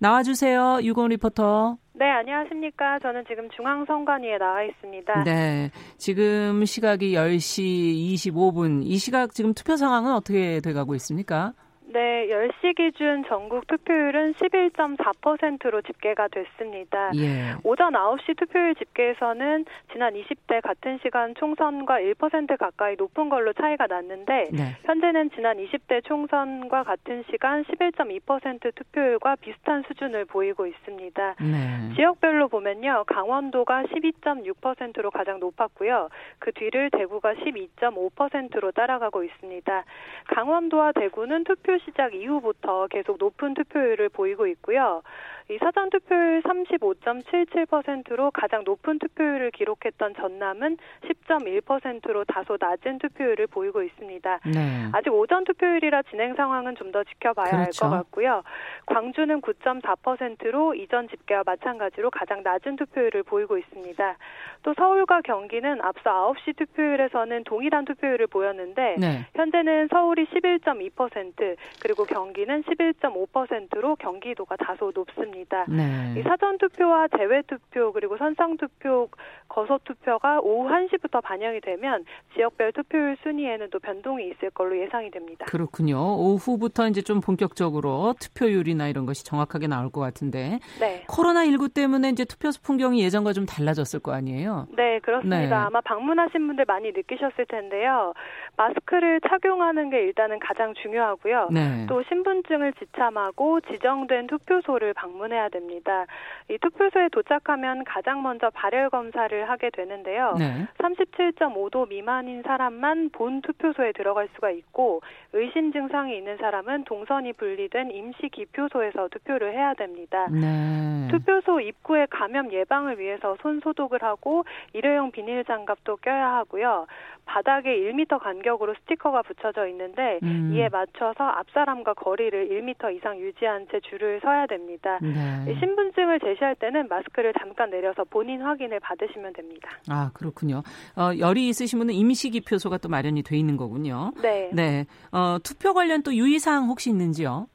[0.00, 1.76] 나와주세요, 유고은 리포터.
[1.94, 3.00] 네, 안녕하십니까.
[3.00, 5.24] 저는 지금 중앙선관위에 나와 있습니다.
[5.24, 8.82] 네, 지금 시각이 10시 25분.
[8.84, 11.54] 이 시각 지금 투표 상황은 어떻게 돼가고 있습니까?
[11.90, 17.10] 네, 10시 기준 전국 투표율은 11.4%로 집계가 됐습니다.
[17.16, 17.54] 예.
[17.64, 24.48] 오전 9시 투표율 집계에서는 지난 20대 같은 시간 총선과 1% 가까이 높은 걸로 차이가 났는데
[24.52, 24.76] 네.
[24.84, 31.36] 현재는 지난 20대 총선과 같은 시간 11.2% 투표율과 비슷한 수준을 보이고 있습니다.
[31.40, 31.94] 네.
[31.96, 33.04] 지역별로 보면요.
[33.06, 36.10] 강원도가 12.6%로 가장 높았고요.
[36.38, 39.84] 그 뒤를 대구가 12.5%로 따라가고 있습니다.
[40.26, 45.02] 강원도와 대구는 투표 시작 이후부터 계속 높은 투표율을 보이고 있고요.
[45.50, 54.40] 이 사전 투표율 35.77%로 가장 높은 투표율을 기록했던 전남은 10.1%로 다소 낮은 투표율을 보이고 있습니다.
[54.44, 54.88] 네.
[54.92, 57.84] 아직 오전 투표율이라 진행 상황은 좀 더 지켜봐야 그렇죠.
[57.84, 58.42] 할것 같고요.
[58.86, 64.16] 광주는 9.4%로 이전 집계와 마찬가지로 가장 낮은 투표율을 보이고 있습니다.
[64.62, 69.26] 또 서울과 경기는 앞서 9시 투표율에서는 동일한 투표율을 보였는데 네.
[69.34, 75.37] 현재는 서울이 11.2% 그리고 경기는 11.5%로 경기도가 다소 높습니다.
[75.38, 75.66] 있습니다.
[75.68, 76.14] 네.
[76.18, 79.08] 이 사전 투표와 대외 투표 그리고 선상 투표,
[79.48, 85.46] 거소 투표가 오후 1시부터 반영이 되면 지역별 투표율 순위에는 또 변동이 있을 걸로 예상이 됩니다.
[85.48, 85.98] 그렇군요.
[86.16, 90.58] 오후부터 이제 좀 본격적으로 투표율이나 이런 것이 정확하게 나올 것 같은데.
[90.80, 91.04] 네.
[91.08, 94.66] 코로나 19 때문에 이제 투표소 풍경이 예전과 좀 달라졌을 거 아니에요?
[94.76, 95.38] 네, 그렇습니다.
[95.38, 95.54] 네.
[95.54, 98.12] 아마 방문하신 분들 많이 느끼셨을 텐데요.
[98.56, 101.48] 마스크를 착용하는 게 일단은 가장 중요하고요.
[101.52, 101.86] 네.
[101.88, 106.06] 또 신분증을 지참하고 지정된 투표소를 방문 방문해야 됩니다.
[106.50, 110.34] 이 투표소에 도착하면 가장 먼저 발열 검사를 하게 되는데요.
[110.38, 110.66] 네.
[110.78, 118.28] 37.5도 미만인 사람만 본 투표소에 들어갈 수가 있고 의심 증상이 있는 사람은 동선이 분리된 임시
[118.30, 120.26] 기표소에서 투표를 해야 됩니다.
[120.30, 121.08] 네.
[121.10, 126.86] 투표소 입구에 감염 예방을 위해서 손 소독을 하고 일회용 비닐 장갑도 껴야 하고요.
[127.28, 130.50] 바닥에 1m 간격으로 스티커가 붙여져 있는데 음.
[130.54, 134.98] 이에 맞춰서 앞 사람과 거리를 1m 이상 유지한 채 줄을 서야 됩니다.
[135.02, 135.54] 네.
[135.60, 139.70] 신분증을 제시할 때는 마스크를 잠깐 내려서 본인 확인을 받으시면 됩니다.
[139.90, 140.62] 아 그렇군요.
[140.96, 144.12] 어, 열이 있으신 분은 임시기표소가 또 마련이 돼 있는 거군요.
[144.22, 144.50] 네.
[144.52, 144.86] 네.
[145.12, 147.46] 어, 투표 관련 또 유의사항 혹시 있는지요?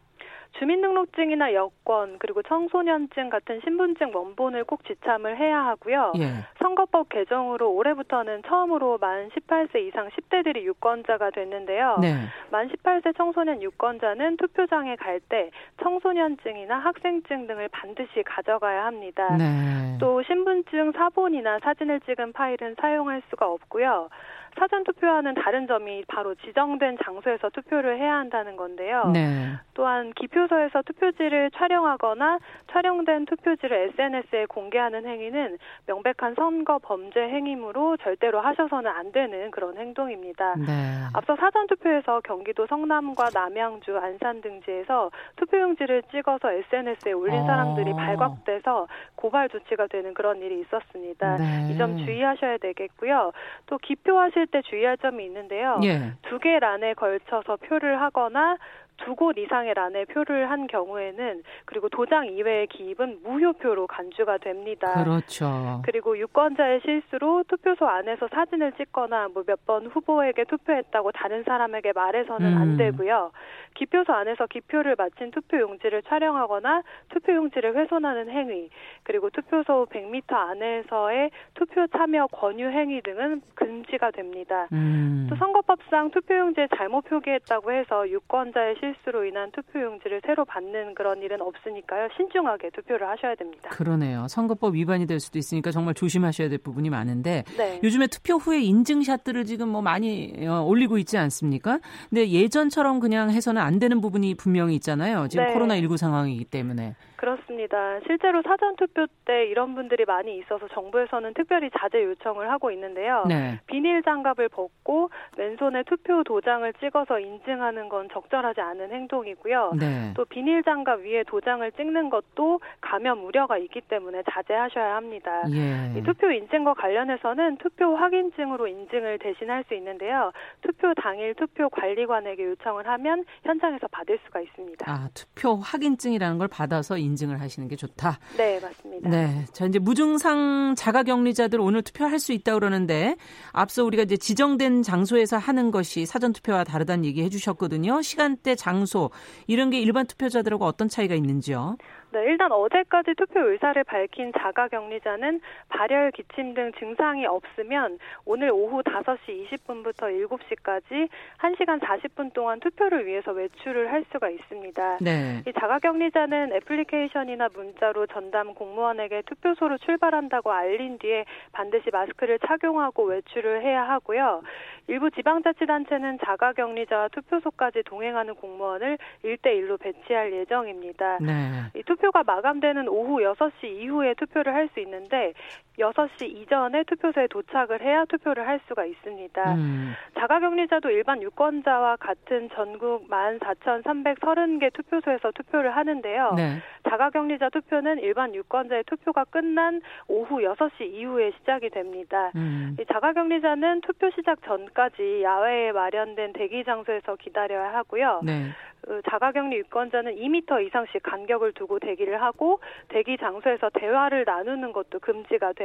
[0.60, 6.14] 주민등록증이나 여권 그리고 청소년증 같은 신분증 원본을 꼭 지참을 해야 하고요.
[6.20, 6.34] 예.
[6.62, 11.98] 선거법 개정으로 올해부터는 처음으로 만 18세 이상 10대들이 유권자가 됐는데요.
[12.02, 12.16] 네.
[12.52, 19.38] 만 18세 청소년 유권자는 투표장에 갈 때 청소년증이나 학생증 등을 반드시 가져가야 합니다.
[19.38, 19.98] 네.
[20.00, 24.10] 또 신분증 사본이나 사진을 찍은 파일은 사용할 수가 없고요.
[24.58, 29.12] 사전 투표와는 다른 점이 바로 지정된 장소에서 투표를 해야 한다는 건데요.
[29.14, 29.54] 네.
[29.74, 32.40] 또한 기표소에서 투표지를 촬영하거나
[32.72, 40.56] 촬영된 투표지를 SNS에 공개하는 행위는 명백한 선거 범죄 행위므로 절대로 하셔서는 안 되는 그런 행동입니다.
[40.56, 40.66] 네.
[41.14, 47.46] 앞서 사전 투표에서 경기도 성남과 남양주, 안산 등지에서 투표용지를 찍어서 SNS에 올린 어.
[47.46, 51.38] 사람들이 발각돼서 고발 조치가 되는 그런 일이 있었습니다.
[51.38, 51.72] 네.
[51.72, 53.32] 이점 주의하셔야 되겠고요.
[53.66, 55.80] 또 기표하실 때 주의할 점이 있는데요.
[55.84, 56.14] 예.
[56.24, 58.58] 두개 란에 걸쳐서 표를 하거나
[58.98, 65.04] 두곳 이상의 란에 표를 한 경우에는 그리고 도장 이외의 기입은 무효표로 간주가 됩니다.
[65.04, 65.82] 그렇죠.
[65.84, 72.54] 그리고 유권자의 실수로 투표소 안에서 사진을 찍거나 뭐 몇 번 후보에게 투표했다고 다른 사람에게 말해서는
[72.54, 72.58] 음.
[72.58, 73.32] 안 되고요.
[73.76, 78.70] 기표소 안에서 기표를 마친 투표 용지를 촬영하거나 투표 용지를 훼손하는 행위,
[79.04, 84.68] 그리고 투표소 100m 안에서의 투표 참여 권유 행위 등은 금지가 됩니다.
[84.72, 85.28] 음.
[85.30, 91.42] 또 선거법상 투표 용지에 잘못 표기했다고 해서 유권자의 실수로 인한 투표용지를 새로 받는 그런 일은
[91.42, 92.10] 없으니까요.
[92.16, 93.70] 신중하게 투표를 하셔야 됩니다.
[93.70, 94.28] 그러네요.
[94.28, 97.80] 선거법 위반이 될 수도 있으니까 정말 조심하셔야 될 부분이 많은데 네.
[97.84, 101.80] 요즘에 투표 후에 인증샷들을 지금 뭐 많이 어, 올리고 있지 않습니까?
[102.10, 105.28] 근데 예전처럼 그냥 해서는 안 되는 부분이 분명히 있잖아요.
[105.30, 105.54] 지금 네.
[105.54, 106.96] 코로나 19 상황이기 때문에.
[107.24, 108.02] 그렇습니다.
[108.06, 113.24] 실제로 사전 투표 때 이런 분들이 많이 있어서 정부에서는 특별히 자제 요청을 하고 있는데요.
[113.30, 113.62] 네.
[113.68, 119.72] 비닐 장갑을 벗고 맨손에 투표 도장을 찍어서 인증하는 건 적절하지 않은 행동이고요.
[119.80, 120.14] 네.
[120.18, 125.44] 또 비닐 장갑 위에 도장을 찍는 것도 감염 우려가 있기 때문에 자제하셔야 합니다.
[125.50, 125.98] 예.
[125.98, 130.34] 이 투표 인증과 관련해서는 투표 확인증으로 인증을 대신할 수 있는데요.
[130.62, 134.92] 투표 당일 투표 관리관에게 요청을 하면 현장에서 받을 수가 있습니다.
[134.92, 138.20] 아, 투표 확인증이라는 걸 받아서 인 인증을 하시는 게 좋다.
[138.38, 139.10] 네, 맞습니다.
[139.10, 139.46] 네.
[139.54, 143.16] 자, 이제 무증상 자가 격리자들 오늘 투표할 수 있다 그러는데
[143.52, 148.02] 앞서 우리가 이제 지정된 장소에서 하는 것이 사전 투표와 다르다는 얘기 해 주셨거든요.
[148.02, 149.12] 시간대, 장소
[149.48, 151.78] 이런 게 일반 투표자들하고 어떤 차이가 있는지요?
[152.14, 158.84] 네, 일단 어제까지 투표 의사를 밝힌 자가 격리자는 발열, 기침 등 증상이 없으면 오늘 오후
[158.84, 165.00] 5시 20분부터 7시까지 1시간 40분 동안 투표를 위해서 외출을 할 수가 있습니다.
[165.02, 165.42] 네.
[165.48, 173.64] 이 자가 격리자는 애플리케이션이나 문자로 전담 공무원에게 투표소로 출발한다고 알린 뒤에 반드시 마스크를 착용하고 외출을
[173.64, 174.44] 해야 하고요.
[174.86, 181.18] 일부 지방자치단체는 자가 격리자와 투표소까지 동행하는 공무원을 1대1로 배치할 예정입니다.
[181.20, 181.64] 네.
[181.74, 185.34] 이 투표가 마감되는 오후 6시 이후에 투표를 할 수 있는데
[185.80, 189.56] 6시 이전에 투표소에 도착을 해야 투표를 할 수가 있습니다.
[189.56, 189.94] 음.
[190.20, 196.34] 자가격리자도 일반 유권자와 같은 전국 14,330개 투표소에서 투표를 하는데요.
[196.36, 196.62] 네.
[196.88, 202.32] 자가격리자 투표는 일반 유권자의 투표가 끝난 오후 6시 이후에 시작이 됩니다.
[202.36, 202.78] 음.
[202.92, 208.22] 자가격리자는 투표 시작 전까지 야외에 마련된 대기 장소에서 기다려야 하고요.
[208.24, 208.52] 네.
[208.86, 212.60] 그 자가격리 유권자는 2미터 이상씩 간격을 두고 대기를 하고
[212.90, 215.63] 대기 장소에서 대화를 나누는 것도 금지가 됩니다.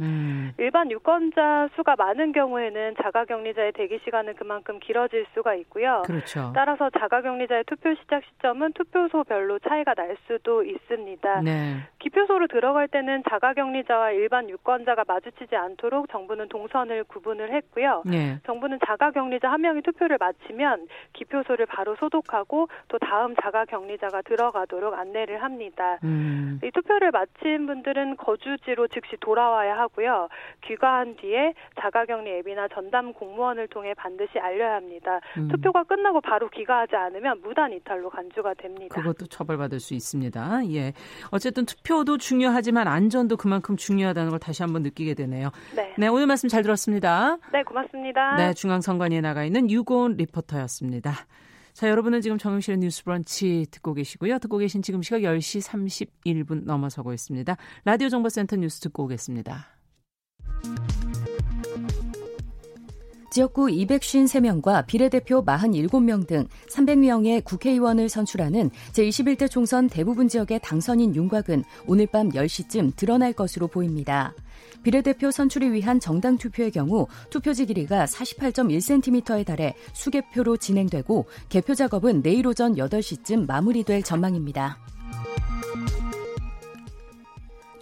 [0.00, 0.52] 음.
[0.58, 6.02] 일반 유권자 수가 많은 경우에는 자가격리자의 대기 시간은 그만큼 길어질 수가 있고요.
[6.06, 6.52] 그렇죠.
[6.54, 11.42] 따라서 자가격리자의 투표 시작 시점은 투표소별로 차이가 날 수도 있습니다.
[11.42, 11.76] 네.
[11.98, 18.02] 기표소로 들어갈 때는 자가격리자와 일반 유권자가 마주치지 않도록 정부는 동선을 구분을 했고요.
[18.06, 18.38] 네.
[18.46, 24.94] 정부는 자가격리자 한 명이 투표를 마치면 기표소를 바로 소독하고 하고 또 다음 자가 격리자가 들어가도록
[24.94, 25.98] 안내를 합니다.
[26.04, 26.58] 음.
[26.62, 30.28] 이 투표를 마친 분들은 거주지로 즉시 돌아 와야 하고요.
[30.64, 35.20] 귀가한 뒤에 자가격리 앱이나 전담 공무원을 통해 반드시 알려야 합니다.
[35.36, 35.48] 음.
[35.48, 38.94] 투표가 끝나고 바로 귀가하지 않으면 무단 이탈로 간주가 됩니다.
[38.94, 40.60] 그것도 처벌받을 수 있습니다.
[40.72, 40.92] 예.
[41.30, 45.50] 어쨌든 투표도 중요하지만 안전도 그만큼 중요하다는 걸 다시 한번 느끼게 되네요.
[45.74, 45.94] 네.
[45.98, 47.38] 네, 오늘 말씀 잘 들었습니다.
[47.52, 48.36] 네, 고맙습니다.
[48.36, 51.12] 네, 중앙선관위에 나가 있는 유고은 리포터였습니다.
[51.76, 54.38] 자, 여러분은 지금 정영실의 뉴스 브런치 듣고 계시고요.
[54.38, 57.54] 듣고 계신 지금 시각 10시 31분 넘어서고 있습니다.
[57.84, 59.66] 라디오 정보센터 뉴스 듣고 오겠습니다.
[63.30, 72.06] 지역구 253명과 비례대표 47명 등 300명의 국회의원을 선출하는 제21대 총선 대부분 지역의 당선인 윤곽은 오늘
[72.06, 74.32] 밤 10시쯤 드러날 것으로 보입니다.
[74.86, 82.46] 비례대표 선출을 위한 정당 투표의 경우 투표지 길이가 48.1cm에 달해 수개표로 진행되고 개표 작업은 내일
[82.46, 84.78] 오전 8시쯤 마무리될 전망입니다.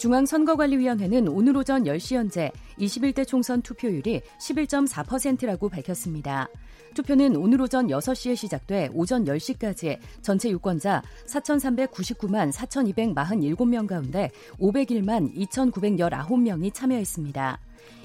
[0.04, 6.46] 중앙선거관리위원회는 오늘 오전 10시 현재 21대 총선 투표율이 11.4%라고 밝혔습니다.
[6.92, 17.58] 투표는 오늘 오전 6시에 시작돼 오전 10시까지 전체 유권자 4,399만 4,247명 가운데 501만 2,919명이 참여했습니다.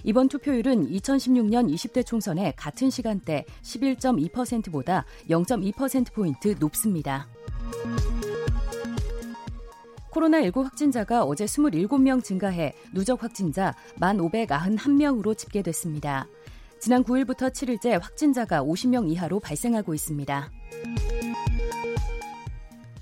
[0.05, 7.27] 이번 투표율은 2016년 20대 총선의 같은 시간대 11.2%보다 0.2%포인트 높습니다.
[10.11, 16.27] 코로나19 확진자가 어제 27명 증가해 누적 확진자 1,591명으로 집계됐습니다.
[16.79, 20.51] 지난 9일부터 7일째 확진자가 50명 이하로 발생하고 있습니다.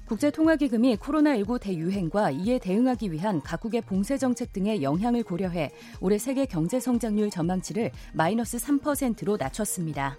[0.07, 6.79] 국제통화기금이 코로나19 대유행과 이에 대응하기 위한 각국의 봉쇄 정책 등의 영향을 고려해 올해 세계 경제
[6.79, 10.17] 성장률 전망치를 마이너스 3%로 낮췄습니다.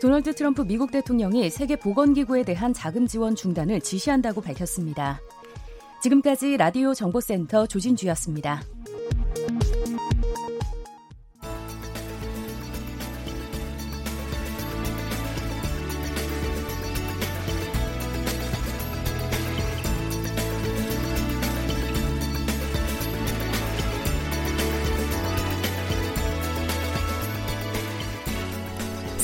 [0.00, 5.20] 도널드 트럼프 미국 대통령이 세계보건기구에 대한 자금 지원 중단을 지시한다고 밝혔습니다.
[6.02, 8.62] 지금까지 라디오 정보센터 조진주였습니다.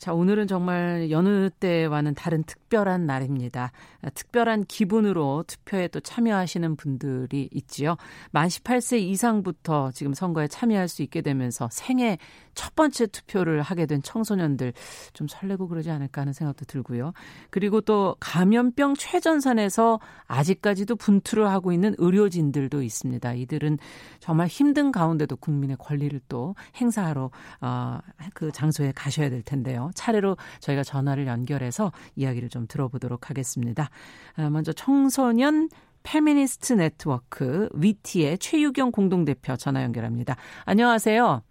[0.00, 3.70] 자, 오늘은 정말 여느 때와는 다른 특별한 날입니다.
[4.14, 7.98] 특별한 기분으로 투표에 또 참여하시는 분들이 있지요.
[8.30, 12.16] 만 18세 이상부터 지금 선거에 참여할 수 있게 되면서 생애
[12.54, 14.72] 첫 번째 투표를 하게 된 청소년들
[15.12, 17.12] 좀 설레고 그러지 않을까 하는 생각도 들고요.
[17.50, 23.34] 그리고 또 감염병 최전선에서 아직까지도 분투를 하고 있는 의료진들도 있습니다.
[23.34, 23.78] 이들은
[24.18, 27.98] 정말 힘든 가운데도 국민의 권리를 또 행사하러 어,
[28.32, 29.89] 그 장소에 가셔야 될 텐데요.
[29.94, 33.90] 차례로 저희가 전화를 연결해서 이야기를 좀 들어보도록 하겠습니다.
[34.36, 35.68] 아, 먼저 청소년
[36.02, 40.36] 페미니스트 네트워크 위티의 최유경 공동대표 전화 연결합니다.
[40.64, 41.42] 안녕하세요.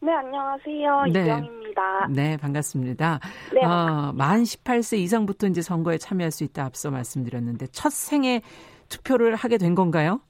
[0.00, 1.04] 네, 안녕하세요.
[1.12, 1.20] 네.
[1.20, 1.64] 유경입니다.
[1.74, 2.06] 반갑습니다.
[2.08, 3.20] 네, 반갑습니다.
[3.54, 8.42] 네, 어, 만 18세 이상부터 이제 선거에 참여할 수 있다 앞서 말씀드렸는데 첫 생애
[8.88, 10.20] 투표를 하게 된 건가요?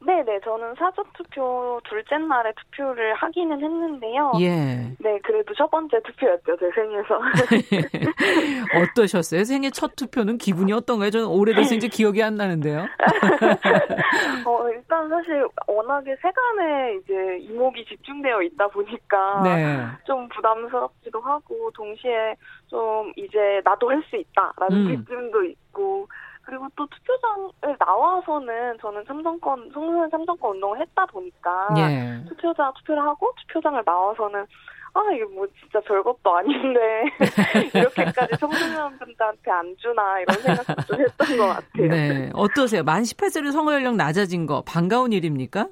[0.00, 4.32] 네 네, 저는 사전 투표 둘째 날에 투표를 하기는 했는데요.
[4.40, 4.94] 예.
[5.00, 7.20] 네, 그래도 첫 번째 투표였죠, 제 생에서.
[8.92, 9.42] 어떠셨어요?
[9.42, 11.10] 생애 첫 투표는 기분이 어떤가요?
[11.10, 12.86] 저는 오래돼서 이제 기억이 안 나는데요.
[14.46, 19.78] 어, 일단 사실 워낙에 세간에 이제 이목이 집중되어 있다 보니까 네.
[20.06, 22.36] 좀 부담스럽기도 하고, 동시에
[22.68, 24.96] 좀 이제 나도 할 수 있다라는 음.
[25.00, 26.08] 느낌도 있고,
[26.48, 32.24] 그리고 또 투표장을 나와서는 저는 삼성권, 청소년 삼성권 운동을 했다 보니까 예.
[32.26, 34.46] 투표자 투표를 하고 투표장을 나와서는
[34.94, 37.04] 아, 이게 뭐 진짜 별것도 아닌데
[37.78, 41.88] 이렇게까지 청소년분들한테 안 주나 이런 생각도 좀 했던 것 같아요.
[41.88, 42.30] 네.
[42.32, 42.82] 어떠세요?
[42.82, 45.68] 만 18세로 선거 연령 낮아진 거 반가운 일입니까?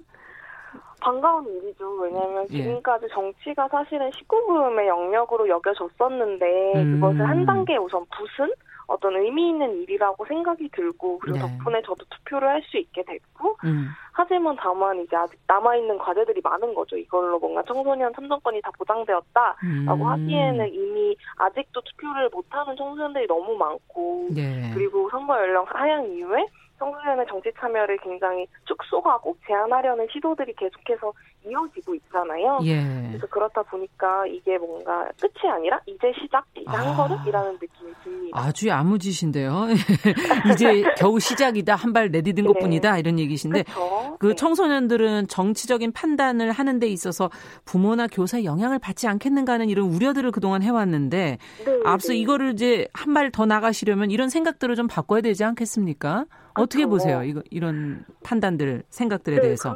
[1.01, 1.91] 반가운 일이죠.
[2.03, 2.59] 왜냐하면 예.
[2.59, 7.01] 지금까지 정치가 사실은 19금의 영역으로 여겨졌었는데 음.
[7.01, 8.53] 그것을 한 단계 우선 부순
[8.87, 11.43] 어떤 의미 있는 일이라고 생각이 들고 그리고 네.
[11.43, 13.89] 덕분에 저도 투표를 할 수 있게 됐고 음.
[14.13, 16.97] 하지만 다만 이제 아직 남아 있는 과제들이 많은 거죠.
[16.97, 20.03] 이걸로 뭔가 청소년 참정권이 다 보장되었다라고 음.
[20.03, 24.71] 하기에는 이미 아직도 투표를 못하는 청소년들이 너무 많고 네.
[24.75, 26.47] 그리고 선거 연령 하향 이후에
[26.79, 31.13] 청소년의 정치 참여를 굉장히 축소하고 제한하려는 시도들이 계속해서
[31.49, 32.59] 이어지고 있잖아요.
[32.65, 32.83] 예.
[33.09, 36.73] 그래서 그렇다 보니까 이게 뭔가 끝이 아니라 이제 시작, 이제 아.
[36.73, 38.39] 한 걸음이라는 느낌이 듭니다.
[38.41, 39.67] 아주 야무지신데요.
[40.53, 42.53] 이제 겨우 시작이다, 한 발 내디딘 네.
[42.53, 44.17] 것뿐이다 이런 얘기신데 그쵸?
[44.19, 44.35] 그 네.
[44.35, 47.31] 청소년들은 정치적인 판단을 하는 데 있어서
[47.65, 52.19] 부모나 교사의 영향을 받지 않겠는가 하는 이런 우려들을 그동안 해왔는데 네, 앞서 네.
[52.19, 56.27] 이거를 이제 한 발 더 나가시려면 이런 생각들을 좀 바꿔야 되지 않겠습니까?
[56.55, 56.85] 어떻게.
[56.87, 57.23] 보세요?
[57.23, 59.75] 이거 이런 판단들, 생각들에 네, 대해서.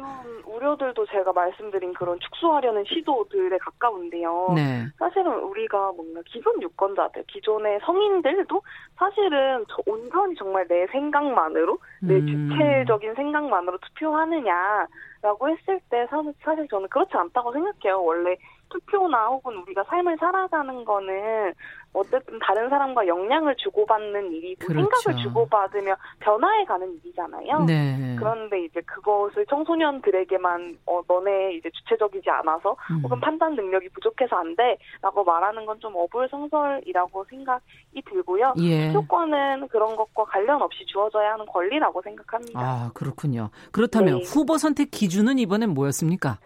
[0.61, 4.53] 우려들도 제가 말씀드린 그런 축소하려는 시도들에 가까운데요.
[4.55, 4.85] 네.
[4.97, 8.61] 사실은 우리가 뭔가 기존 유권자들, 기존의 성인들도
[8.95, 12.27] 사실은 온전히 정말 내 생각만으로, 내 음.
[12.27, 18.03] 주체적인 생각만으로 투표하느냐라고 했을 때 사실, 사실 저는 그렇지 않다고 생각해요.
[18.03, 18.37] 원래
[18.69, 21.53] 투표나 혹은 우리가 삶을 살아가는 거는
[21.93, 24.89] 어쨌든 다른 사람과 영향을 주고받는 일이고 그렇죠.
[24.89, 27.65] 생각을 주고받으며 변화해가는 일이잖아요.
[27.65, 28.15] 네.
[28.17, 33.01] 그런데 이제 그것을 청소년들에게만 어, 너네 이제 주체적이지 않아서 음.
[33.03, 38.53] 혹은 판단 능력이 부족해서 안 돼라고 말하는 건 좀 어불성설이라고 생각이 들고요.
[38.59, 38.91] 예.
[38.93, 42.59] 투표권은 그런 것과 관련 없이 주어져야 하는 권리라고 생각합니다.
[42.59, 43.49] 아 그렇군요.
[43.71, 44.23] 그렇다면 네.
[44.23, 46.37] 후보 선택 기준은 이번엔 뭐였습니까?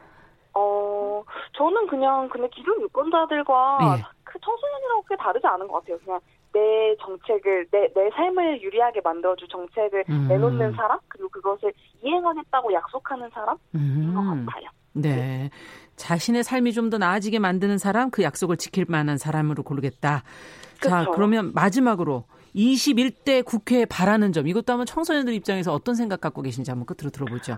[0.53, 1.23] 어
[1.57, 4.14] 저는 그냥 근데 기존 유권자들과 예.
[4.35, 5.97] 그 청소년이라고 크게 다르지 않은 것 같아요.
[5.99, 6.19] 그냥
[6.51, 10.27] 내 정책을 내, 내 삶을 유리하게 만들어줄 정책을 음.
[10.27, 11.71] 내놓는 사람 그리고 그것을
[12.03, 14.13] 이행하겠다고 약속하는 사람인 음.
[14.13, 14.69] 것 같아요.
[14.93, 15.15] 네.
[15.15, 15.49] 네.
[15.95, 20.23] 자신의 삶이 좀 더 나아지게 만드는 사람, 그 약속을 지킬 만한 사람으로 고르겠다.
[20.75, 20.89] 그쵸.
[20.89, 26.69] 자, 그러면 마지막으로 21대 국회에 바라는 점, 이것도 한번 청소년들 입장에서 어떤 생각 갖고 계신지
[26.69, 27.57] 한번 끝으로 들어보죠.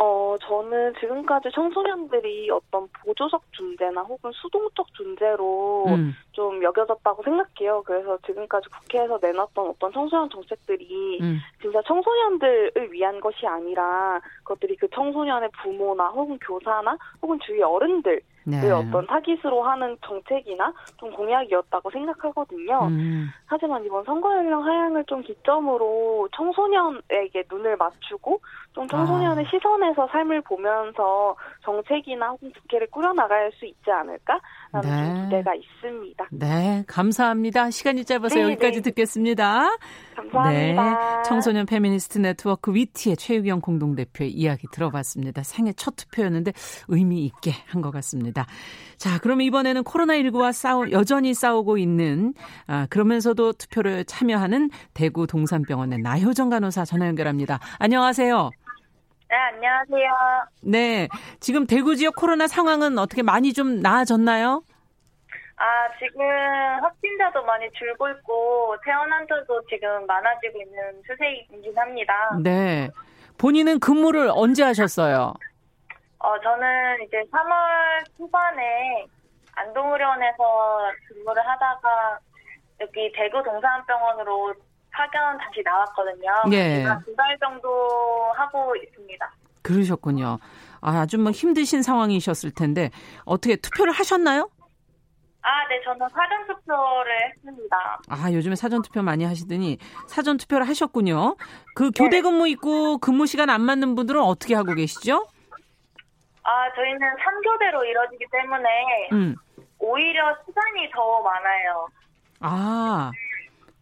[0.00, 6.14] 어, 저는 지금까지 청소년들이 어떤 보조적 존재나 혹은 수동적 존재로 음.
[6.32, 7.82] 좀 여겨졌다고 생각해요.
[7.84, 11.38] 그래서 지금까지 국회에서 내놨던 어떤 청소년 정책들이 음.
[11.62, 18.70] 진짜 청소년들을 위한 것이 아니라 그것들이 그 청소년의 부모나 혹은 교사나 혹은 주위 어른들 네.
[18.70, 22.88] 어떤 타깃으로 하는 정책이나 좀 공약이었다고 생각하거든요.
[22.88, 23.28] 음.
[23.46, 28.40] 하지만 이번 선거 연령 하향을 좀 기점으로 청소년에게 눈을 맞추고
[28.74, 29.50] 좀 청소년의 아.
[29.50, 34.40] 시선에서 삶을 보면서 정책이나 혹은 국회를 꾸려나갈 수 있지 않을까
[34.80, 35.24] 라는 네.
[35.24, 36.26] 기대가 있습니다.
[36.32, 37.70] 네, 감사합니다.
[37.70, 38.80] 시간이 짧아서 네, 여기까지 네.
[38.82, 39.68] 듣겠습니다.
[40.16, 40.50] 감사합니다.
[40.52, 45.42] 네, 청소년 페미니스트 네트워크 위티의 최유경 공동대표의 이야기 들어봤습니다.
[45.44, 46.52] 생애 첫 투표였는데
[46.88, 48.46] 의미 있게 한 것 같습니다.
[48.96, 52.32] 자, 그럼 이번에는 코로나19와 싸우, 여전히 싸우고 있는,
[52.66, 57.58] 아, 그러면서도 투표를 참여하는 대구 동산병원의 나효정 간호사 전화 연결합니다.
[57.78, 58.50] 안녕하세요.
[59.34, 60.10] 네, 안녕하세요.
[60.62, 61.08] 네,
[61.40, 64.62] 지금 대구 지역 코로나 상황은 어떻게 많이 좀 나아졌나요?
[65.56, 65.64] 아,
[65.98, 66.20] 지금
[66.80, 72.14] 확진자도 많이 줄고 있고, 퇴원 환자도 지금 많아지고 있는 추세이긴 합니다.
[72.44, 72.88] 네.
[73.36, 75.34] 본인은 근무를 언제 하셨어요?
[76.20, 79.04] 어, 저는 이제 3월 초반에
[79.56, 82.18] 안동의료원에서 근무를 하다가
[82.82, 84.54] 여기 대구 동산병원으로
[84.94, 86.30] 파견 다시 나왔거든요.
[86.52, 86.84] 예.
[87.04, 87.68] 두달 정도
[88.36, 89.32] 하고 있습니다.
[89.62, 90.38] 그러셨군요.
[90.80, 92.90] 아, 아주 뭐 힘드신 상황이셨을 텐데
[93.24, 94.48] 어떻게 투표를 하셨나요?
[95.42, 98.00] 아, 네, 저는 사전 투표를 했습니다.
[98.08, 101.36] 아, 요즘에 사전 투표 많이 하시더니 사전 투표를 하셨군요.
[101.74, 102.22] 그 교대 네.
[102.22, 105.26] 근무 있고 근무 시간 안 맞는 분들은 어떻게 하고 계시죠?
[106.44, 108.68] 아, 저희는 3교대로 이루어지기 때문에
[109.12, 109.34] 음.
[109.78, 111.88] 오히려 시간이 더 많아요.
[112.40, 113.10] 아,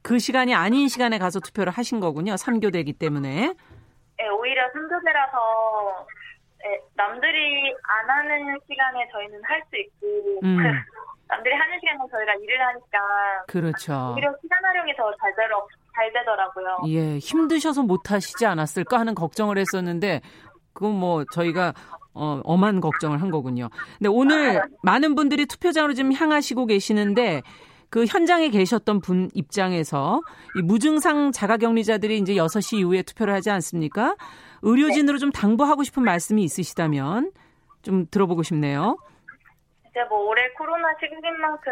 [0.02, 2.34] 그 시간이 아닌 시간에 가서 투표를 하신 거군요.
[2.34, 3.54] 3교대기 때문에.
[4.18, 6.06] 네, 오히려 3교대라서
[6.64, 10.56] 네, 남들이 안 하는 시간에 저희는 할 수 있고 음.
[11.28, 12.98] 남들이 하는 시간에 저희가 일을 하니까
[13.48, 14.12] 그렇죠.
[14.14, 16.78] 오히려 시간 활용이 더 잘 되더, 잘 되더라고요.
[16.88, 20.20] 예, 힘드셔서 못 하시지 않았을까 하는 걱정을 했었는데
[20.74, 21.72] 그건 뭐 저희가
[22.14, 23.70] 어, 엄한 걱정을 한 거군요.
[23.98, 24.64] 근데 오늘 아.
[24.82, 27.40] 많은 분들이 투표장으로 지금 향하시고 계시는데
[27.92, 30.22] 그 현장에 계셨던 분 입장에서
[30.56, 34.16] 이 무증상 자가격리자들이 이제 6시 이후에 투표를 하지 않습니까?
[34.62, 37.32] 의료진으로 좀 당부하고 싶은 말씀이 있으시다면
[37.82, 38.96] 좀 들어보고 싶네요.
[39.90, 41.70] 이제 뭐 올해 코로나 시국인 만큼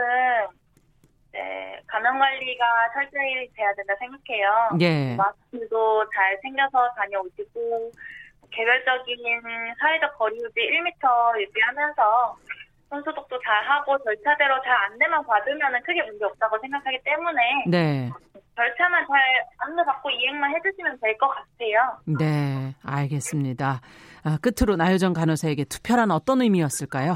[1.33, 4.77] 네, 감염 관리가 철저히 돼야 된다 생각해요.
[4.83, 5.16] 예.
[5.16, 7.93] 마스크도 잘 챙겨서 다녀오시고
[8.51, 9.16] 개별적인
[9.79, 12.37] 사회적 거리 유지 1m 유지하면서
[12.91, 18.11] 손소독도 잘 하고 절차대로 잘 안내만 받으면 크게 문제 없다고 생각하기 때문에 네.
[18.57, 19.16] 절차만 잘
[19.59, 21.99] 안내 받고 이행만 해주시면 될 것 같아요.
[22.18, 23.80] 네, 알겠습니다.
[24.24, 27.14] 아, 끝으로 나효정 간호사에게 투표란 어떤 의미였을까요?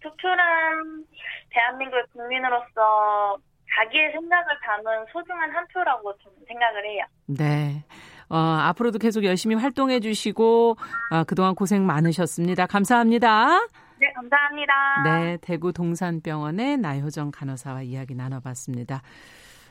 [0.00, 1.04] 투표란
[1.50, 3.36] 대한민국의 국민으로서
[3.74, 7.04] 자기의 생각을 담은 소중한 한 표라고 저는 생각을 해요.
[7.26, 7.84] 네.
[8.28, 10.76] 어, 앞으로도 계속 열심히 활동해 주시고
[11.12, 12.66] 어, 그동안 고생 많으셨습니다.
[12.66, 13.66] 감사합니다.
[14.00, 15.02] 네, 감사합니다.
[15.04, 19.02] 네, 대구 동산병원의 나효정 간호사와 이야기 나눠봤습니다.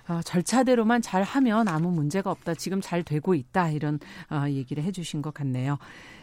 [0.08, 2.54] 어, 절차대로만 잘 하면 아무 문제가 없다.
[2.54, 3.70] 지금 잘 되고 있다.
[3.70, 4.00] 이런
[4.30, 5.80] 어, 얘기를 해주신 것 같네요.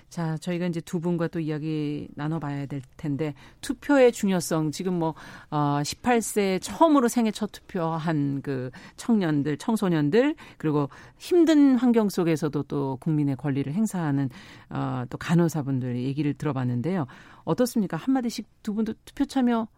[0.09, 5.14] 자, 저희가 이제 두 분과 또 이야기 나눠봐야 될 텐데 투표의 중요성 지금 뭐
[5.50, 10.88] 어, 18세 처음으로 생애 첫 투표한 그 청년들, 청소년들 그리고
[11.18, 14.30] 힘든 환경 속에서도 또 국민의 권리를 행사하는
[14.70, 17.07] 어, 또 간호사분들 얘기를 들어봤는데요.
[17.44, 17.96] 어떻습니까?
[17.96, 19.68] 한 마디씩 두 분도 투표 참여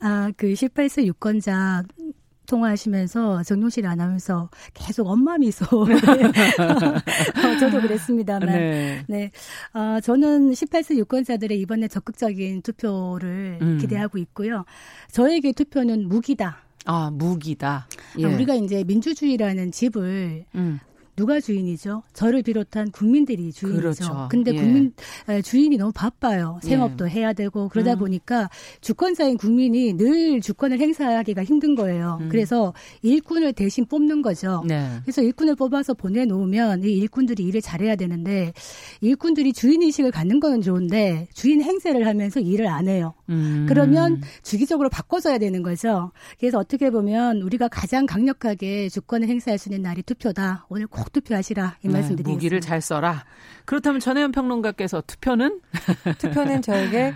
[0.00, 1.82] 아, 그 18세 유권자
[2.48, 5.64] 통화하시면서 정용실 아나운서 계속 엄마 미소.
[5.82, 5.86] 어,
[7.60, 8.48] 저도 그랬습니다만.
[8.48, 9.04] 네.
[9.06, 9.30] 네.
[9.74, 13.78] 어, 저는 18세 유권자들의 이번에 적극적인 투표를 음.
[13.78, 14.64] 기대하고 있고요.
[15.12, 16.58] 저에게 투표는 무기다.
[16.86, 17.86] 아, 무기다.
[18.18, 18.24] 예.
[18.24, 20.80] 우리가 이제 민주주의라는 집을 음.
[21.18, 22.04] 누가 주인이죠?
[22.12, 23.80] 저를 비롯한 국민들이 주인이죠.
[23.80, 24.28] 그렇죠.
[24.30, 24.56] 근데 예.
[24.56, 24.92] 국민
[25.42, 26.60] 주인이 너무 바빠요.
[26.62, 27.10] 생업도 예.
[27.10, 27.98] 해야 되고 그러다 음.
[27.98, 28.48] 보니까
[28.80, 32.18] 주권자인 국민이 늘 주권을 행사하기가 힘든 거예요.
[32.20, 32.28] 음.
[32.28, 34.62] 그래서 일꾼을 대신 뽑는 거죠.
[34.64, 34.88] 네.
[35.02, 38.52] 그래서 일꾼을 뽑아서 보내놓으면 이 일꾼들이 일을 잘해야 되는데
[39.00, 43.14] 일꾼들이 주인 의식을 갖는 거는 좋은데 주인 행세를 하면서 일을 안 해요.
[43.28, 43.66] 음.
[43.68, 46.12] 그러면 주기적으로 바꿔줘야 되는 거죠.
[46.38, 50.66] 그래서 어떻게 보면 우리가 가장 강력하게 주권을 행사할 수 있는 날이 투표다.
[50.68, 52.30] 오늘 꼭꼭 투표하시라 이 네, 말씀드리겠습니다.
[52.30, 53.24] 무기를 잘 써라.
[53.64, 55.60] 그렇다면 전혜연 평론가께서 투표는
[56.18, 57.14] 투표는 저에게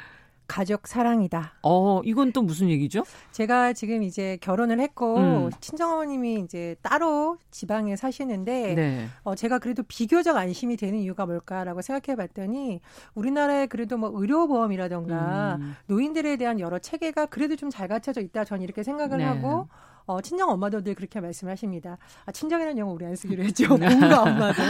[0.49, 1.55] 가족 사랑이다.
[1.63, 3.05] 어, 이건 또 무슨 얘기죠?
[3.31, 5.51] 제가 지금 이제 결혼을 했고 음.
[5.61, 9.07] 친정어머님이 이제 따로 지방에 사시는데 네.
[9.25, 12.81] 어, 제가 그래도 비교적 안심이 되는 이유가 뭘까라고 생각해 봤더니
[13.15, 15.77] 우리나라에 그래도 뭐 의료보험이라던가 음.
[15.87, 18.45] 노인들에 대한 여러 체계가 그래도 좀 잘 갖춰져 있다.
[18.45, 19.25] 저는 이렇게 생각을 네.
[19.25, 19.69] 하고
[20.13, 21.99] 어, 친정 엄마들 그렇게 말씀하십니다.
[22.27, 23.69] 아, 친정이라는 영어 우리 안 쓰기로 했죠.
[23.77, 24.63] 공과 엄마도.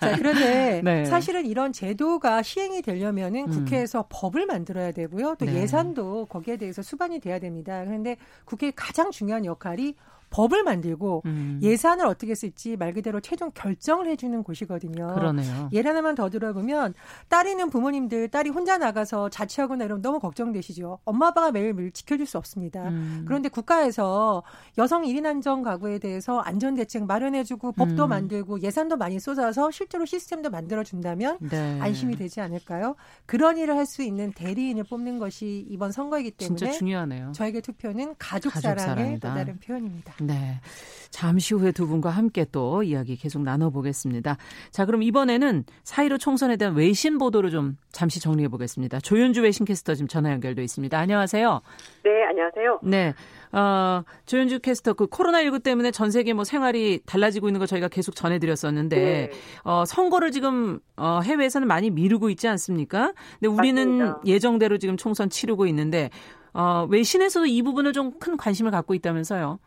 [0.00, 1.04] 자, 그런데 네.
[1.04, 3.50] 사실은 이런 제도가 시행이 되려면은 음.
[3.50, 5.36] 국회에서 법을 만들어야 되고요.
[5.38, 5.54] 또 네.
[5.54, 7.84] 예산도 거기에 대해서 수반이 돼야 됩니다.
[7.84, 9.94] 그런데 국회의 가장 중요한 역할이
[10.30, 11.60] 법을 만들고 음.
[11.62, 15.14] 예산을 어떻게 쓸지 말 그대로 최종 결정을 해주는 곳이거든요.
[15.14, 15.68] 그러네요.
[15.72, 16.94] 예를 하나만 더 들어보면
[17.28, 21.00] 딸이 있는 부모님들 딸이 혼자 나가서 자취하거나 이러면 너무 걱정되시죠.
[21.04, 22.88] 엄마 아빠가 매일매일 지켜줄 수 없습니다.
[22.88, 23.24] 음.
[23.26, 24.42] 그런데 국가에서
[24.78, 28.08] 여성 1인 안전 가구에 대해서 안전 대책 마련해주고 법도 음.
[28.08, 31.78] 만들고 예산도 많이 쏟아서 실제로 시스템도 만들어준다면 네.
[31.80, 32.96] 안심이 되지 않을까요?
[33.26, 37.32] 그런 일을 할 수 있는 대리인을 뽑는 것이 이번 선거이기 때문에 진짜 중요하네요.
[37.32, 40.14] 저에게 투표는 가족, 가족 사랑의 또 다른 표현입니다.
[40.20, 40.60] 네.
[41.10, 44.36] 잠시 후에 두 분과 함께 또 이야기 계속 나눠보겠습니다.
[44.70, 49.00] 자, 그럼 이번에는 사이로 총선에 대한 외신 보도를 좀 잠시 정리해 보겠습니다.
[49.00, 50.96] 조윤주 외신캐스터 지금 전화 연결돼 있습니다.
[50.96, 51.60] 안녕하세요.
[52.04, 52.80] 네, 안녕하세요.
[52.84, 53.14] 네.
[53.50, 58.14] 어, 조윤주 캐스터 그 코로나19 때문에 전 세계 뭐 생활이 달라지고 있는 거 저희가 계속
[58.14, 59.30] 전해드렸었는데, 네.
[59.64, 63.12] 어, 선거를 지금, 어, 해외에서는 많이 미루고 있지 않습니까?
[63.40, 64.20] 근데 우리는 맞습니다.
[64.26, 66.10] 예정대로 지금 총선 치르고 있는데,
[66.52, 69.58] 어, 외신에서도 이 부분을 좀 큰 관심을 갖고 있다면서요?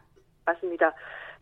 [0.46, 0.94] 맞습니다.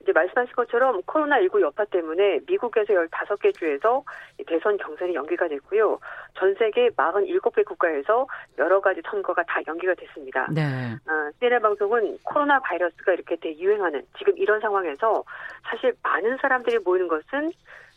[0.02, 4.04] 이제 말씀하신 것처럼 코로나19 여파 때문에 미국에서 15개 주에서
[4.48, 6.00] 대선 경선이 연기가 됐고요.
[6.34, 8.28] 전 세계 47개 국가에서
[8.58, 10.48] 여러 가지 선거가 다 연기가 됐습니다.
[10.52, 10.62] 네.
[11.06, 15.24] 아, CNN 방송은 코로나 바이러스가 이렇게 대유행하는 지금 이런 상황에서
[15.64, 17.52] 사실 많은 사람들이 모이는 것은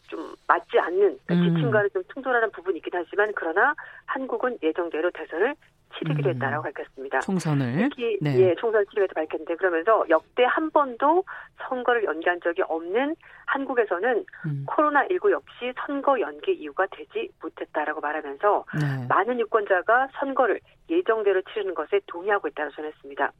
[0.09, 1.55] 좀 맞지 않는 그러니까 음.
[1.57, 3.75] 지침과는 좀 충돌하는 부분이 있긴 하지만 그러나
[4.07, 5.55] 한국은 예정대로 대선을
[5.99, 6.35] 치르기로 음.
[6.35, 7.21] 했다라고 밝혔습니다.
[7.21, 8.39] 총선을 특히 네.
[8.39, 11.25] 예, 총선 치르기로 밝혔는데 그러면서 역대 한 번도
[11.69, 13.17] 선거를 연기한 적이 없는
[13.47, 14.67] 한국에서는 음.
[14.67, 19.07] 코로나19 역시 선거 연기 이유가 되지 못했다라고 말하면서 네.
[19.09, 23.33] 많은 유권자가 선거를 예정대로 치르는 것에 동의하고 있다고 전했습니다.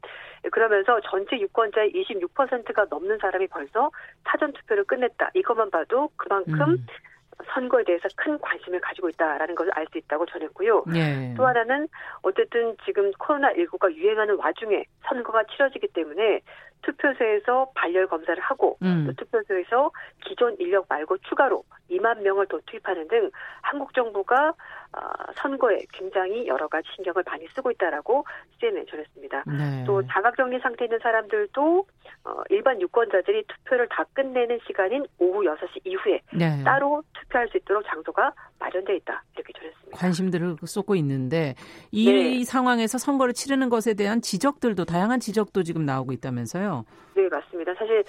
[0.51, 3.91] 그러면서 전체 유권자의 26%가 넘는 사람이 벌써
[4.23, 5.31] 사전 투표를 끝냈다.
[5.33, 6.85] 이것만 봐도 그만큼 음.
[7.53, 10.83] 선거에 대해서 큰 관심을 가지고 있다라는 것을 알 수 있다고 전했고요.
[10.95, 11.33] 예.
[11.37, 11.87] 또 하나는
[12.21, 16.41] 어쨌든 지금 코로나19가 유행하는 와중에 선거가 치러지기 때문에
[16.81, 19.05] 투표소에서 발열 검사를 하고 음.
[19.07, 19.91] 또 투표소에서
[20.25, 23.29] 기존 인력 말고 추가로 2만 명을 더 투입하는 등
[23.61, 24.53] 한국 정부가
[24.95, 24.99] 어,
[25.35, 28.25] 선거에 굉장히 여러 가지 신경을 많이 쓰고 있다라고
[28.59, 29.43] CNN에 전했습니다.
[29.47, 29.83] 네.
[29.85, 31.85] 또 자가격리 상태에 있는 사람들도
[32.23, 36.63] 어, 일반 유권자들이 투표를 다 끝내는 시간인 오후 6시 이후에 네.
[36.63, 39.97] 따로 투표할 수 있도록 장소가 마련돼 있다 이렇게 전했습니다.
[39.97, 41.55] 관심들을 쏟고 있는데
[41.91, 42.43] 이 네.
[42.45, 46.85] 상황에서 선거를 치르는 것에 대한 지적들도 다양한 지적도 지금 나오고 있다면서요?
[47.15, 47.73] 네 맞습니다.
[47.75, 48.03] 사실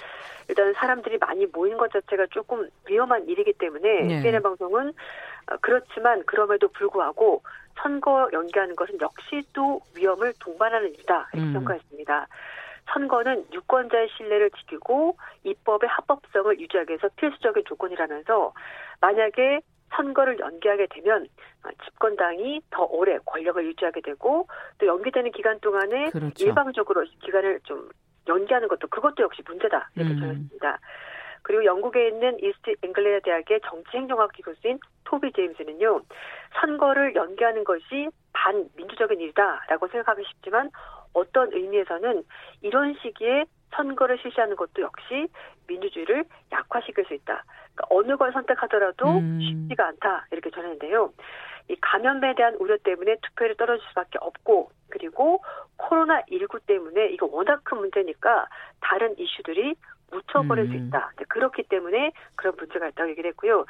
[0.48, 4.20] 일단 사람들이 많이 모이는 것 자체가 조금 위험한 일이기 때문에 네.
[4.20, 7.42] CNN 방송은 어, 그렇지만 그럼에도 불구하고
[7.80, 11.52] 선거 연기하는 것은 역시 또 위험을 동반하는 일이다 이렇게 음.
[11.54, 12.26] 평가했습니다.
[12.92, 18.52] 선거는 유권자의 신뢰를 지키고 입법의 합법성을 유지하기 위해서 필수적인 조건이라면서
[19.00, 19.60] 만약에
[19.94, 21.26] 선거를 연기하게 되면
[21.64, 24.48] 어, 집권당이 더 오래 권력을 유지하게 되고
[24.78, 26.44] 또 연기되는 기간 동안에 그렇죠.
[26.44, 27.88] 일방적으로 기간을 좀
[28.28, 30.20] 연기하는 것도 그것도 역시 문제다 이렇게 음.
[30.20, 30.78] 전했습니다.
[31.42, 36.00] 그리고 영국에 있는 이스트 앵글레아 대학의 정치행정학기 교수인 토비 제임스는요,
[36.60, 40.70] 선거를 연기하는 것이 반민주적인 일이다라고 생각하기 쉽지만
[41.12, 42.24] 어떤 의미에서는
[42.62, 43.44] 이런 시기에
[43.76, 45.28] 선거를 실시하는 것도 역시
[45.68, 47.44] 민주주의를 약화시킬 수 있다.
[47.74, 49.40] 그러니까 어느 걸 선택하더라도 음.
[49.40, 51.12] 쉽지가 않다 이렇게 전했는데요.
[51.68, 55.42] 이 감염에 대한 우려 때문에 투표율이 떨어질 수밖에 없고 그리고
[55.76, 58.48] 코로나 19 때문에 이거 워낙 큰 문제니까
[58.80, 59.74] 다른 이슈들이
[60.10, 60.70] 묻혀버릴 음.
[60.70, 61.12] 수 있다.
[61.28, 63.64] 그렇기 때문에 그런 문제가 있다고 얘기를 했고요.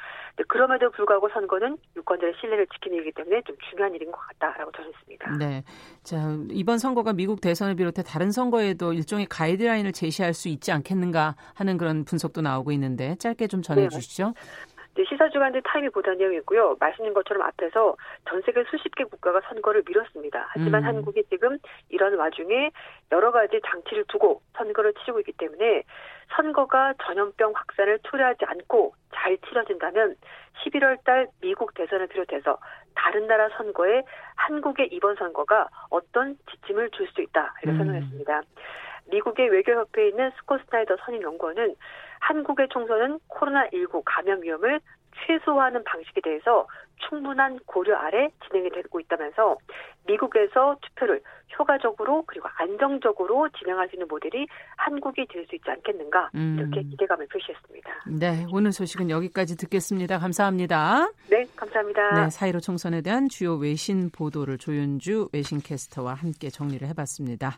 [0.47, 5.37] 그럼에도 불구하고 선거는 유권자의 신뢰를 지키는 일이기 때문에 좀 중요한 일인 것 같다라고 전했습니다.
[5.37, 5.63] 네.
[6.03, 11.77] 자, 이번 선거가 미국 대선을 비롯해 다른 선거에도 일종의 가이드라인을 제시할 수 있지 않겠는가 하는
[11.77, 14.33] 그런 분석도 나오고 있는데 짧게 좀 전해 네, 주시죠.
[15.05, 16.77] 시사주간지 타임이 보도한 내용이고요.
[16.79, 17.95] 말씀인 것처럼 앞에서
[18.27, 20.47] 전 세계 수십 개 국가가 선거를 미뤘습니다.
[20.49, 20.87] 하지만 음.
[20.87, 21.57] 한국이 지금
[21.89, 22.71] 이런 와중에
[23.11, 25.83] 여러 가지 장치를 두고 선거를 치르고 있기 때문에
[26.35, 30.15] 선거가 전염병 확산을 초래하지 않고 잘 치러진다면
[30.63, 32.57] 11월 달 미국 대선을 비롯해서
[32.95, 34.03] 다른 나라 선거에
[34.35, 37.77] 한국의 이번 선거가 어떤 지침을 줄 수 있다 이렇게 음.
[37.77, 38.41] 설명했습니다.
[39.09, 41.75] 미국의 외교협회에 있는 스코 스나이더 선임 연구원은
[42.19, 44.79] 한국의 총선은 코로나19 감염 위험을
[45.25, 46.67] 최소화하는 방식에 대해서
[47.09, 49.57] 충분한 고려 아래 진행이 되고 있다면서
[50.07, 51.21] 미국에서 투표를
[51.57, 56.89] 효과적으로 그리고 안정적으로 진행할 수 있는 모델이 한국이 될 수 있지 않겠는가 이렇게 음.
[56.89, 57.89] 기대감을 표시했습니다.
[58.19, 60.19] 네, 오늘 소식은 여기까지 듣겠습니다.
[60.19, 61.09] 감사합니다.
[61.29, 62.23] 네, 감사합니다.
[62.23, 67.57] 네, 사이로 총선에 대한 주요 외신 보도를 조윤주 외신 캐스터와 함께 정리를 해봤습니다.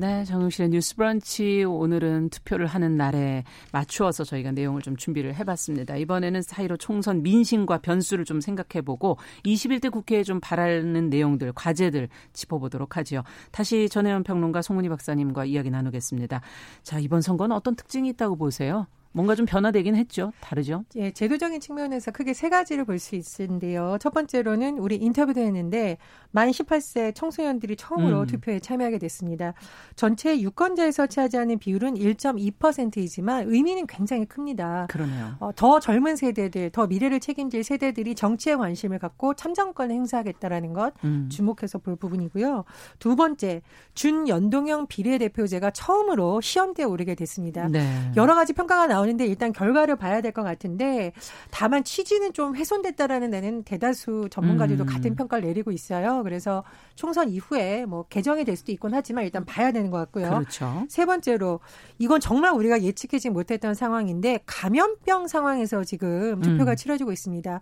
[0.00, 5.96] 네, 정용실의 뉴스 브런치 오늘은 투표를 하는 날에 맞추어서 저희가 내용을 좀 준비를 해봤습니다.
[5.96, 13.24] 이번에는 사이로 총선 민심과 변수를 좀 생각해보고 21대 국회에 좀 바라는 내용들, 과제들 짚어보도록 하지요.
[13.50, 16.40] 다시 전혜연 평론가 송은희 박사님과 이야기 나누겠습니다.
[16.82, 18.86] 자, 이번 선거는 어떤 특징이 있다고 보세요?
[19.12, 20.32] 뭔가 좀 변화되긴 했죠.
[20.40, 20.84] 다르죠?
[20.96, 23.96] 예, 제도적인 측면에서 크게 세 가지를 볼 수 있는데요.
[23.98, 25.96] 첫 번째로는 우리 인터뷰도 했는데
[26.32, 28.26] 만 18세 청소년들이 처음으로 음.
[28.26, 29.54] 투표에 참여하게 됐습니다.
[29.96, 34.86] 전체 유권자에서 차지하는 비율은 1.2%이지만 의미는 굉장히 큽니다.
[34.90, 35.34] 그러네요.
[35.40, 41.28] 어, 더 젊은 세대들, 더 미래를 책임질 세대들이 정치에 관심을 갖고 참정권을 행사하겠다라는 것 음.
[41.30, 42.64] 주목해서 볼 부분이고요.
[42.98, 43.62] 두 번째,
[43.94, 47.68] 준연동형 비례대표제가 처음으로 시험대에 오르게 됐습니다.
[47.68, 48.12] 네.
[48.16, 51.12] 여러 가지 평가가 나오 나오는데 일단 결과를 봐야 될 것 같은데
[51.50, 54.86] 다만 취지는 좀 훼손됐다라는 데는 대다수 전문가들도 음.
[54.86, 56.22] 같은 평가를 내리고 있어요.
[56.22, 56.62] 그래서
[56.94, 60.28] 총선 이후에 뭐 개정이 될 수도 있곤 하지만 일단 봐야 되는 것 같고요.
[60.30, 60.84] 그렇죠.
[60.88, 61.58] 세 번째로
[61.98, 66.76] 이건 정말 우리가 예측하지 못했던 상황인데 감염병 상황에서 지금 투표가 음.
[66.76, 67.60] 치러지고 있습니다.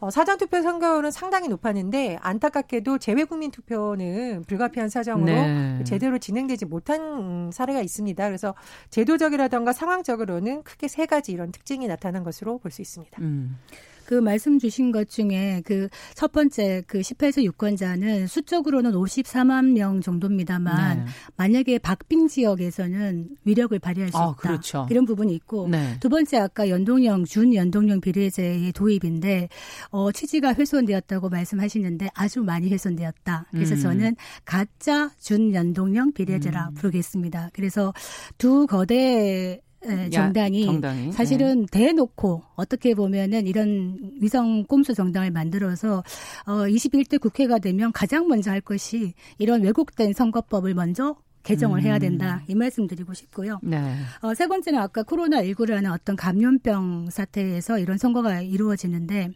[0.00, 5.84] 어, 사전 투표 선거율은 상당히 높았는데 안타깝게도 재외국민 투표는 불가피한 사정으로 네.
[5.84, 8.24] 제대로 진행되지 못한 사례가 있습니다.
[8.26, 8.54] 그래서
[8.90, 13.20] 제도적이라던가 상황적으로는 크게 세 가지 이런 특징이 나타난 것으로 볼 수 있습니다.
[13.20, 13.58] 음.
[14.06, 21.04] 그 말씀 주신 것 중에 그 첫 번째 그 18세 유권자는 수적으로는 54만 명 정도입니다만
[21.04, 21.04] 네.
[21.36, 24.34] 만약에 박빙 지역에서는 위력을 발휘할 수 아, 있다.
[24.36, 24.86] 그렇죠.
[24.90, 25.96] 이런 부분이 있고 네.
[26.00, 29.48] 두 번째 아까 연동형 준연동형 비례제의 도입인데
[29.90, 33.46] 어 취지가 훼손되었다고 말씀하시는데 아주 많이 훼손되었다.
[33.52, 33.80] 그래서 음.
[33.80, 36.74] 저는 가짜 준연동형 비례제라 음.
[36.74, 37.50] 부르겠습니다.
[37.52, 37.94] 그래서
[38.38, 41.66] 두 거대 네, 정당이, 정당이, 사실은 네.
[41.70, 46.04] 대놓고 어떻게 보면은 이런 위성 꼼수 정당을 만들어서
[46.46, 51.84] 어 21대 국회가 되면 가장 먼저 할 것이 이런 왜곡된 선거법을 먼저 개정을 음.
[51.84, 53.58] 해야 된다 이 말씀 드리고 싶고요.
[53.62, 53.94] 네.
[54.20, 59.30] 어, 세 번째는 아까 코로나 19라는 어떤 감염병 사태에서 이런 선거가 이루어지는데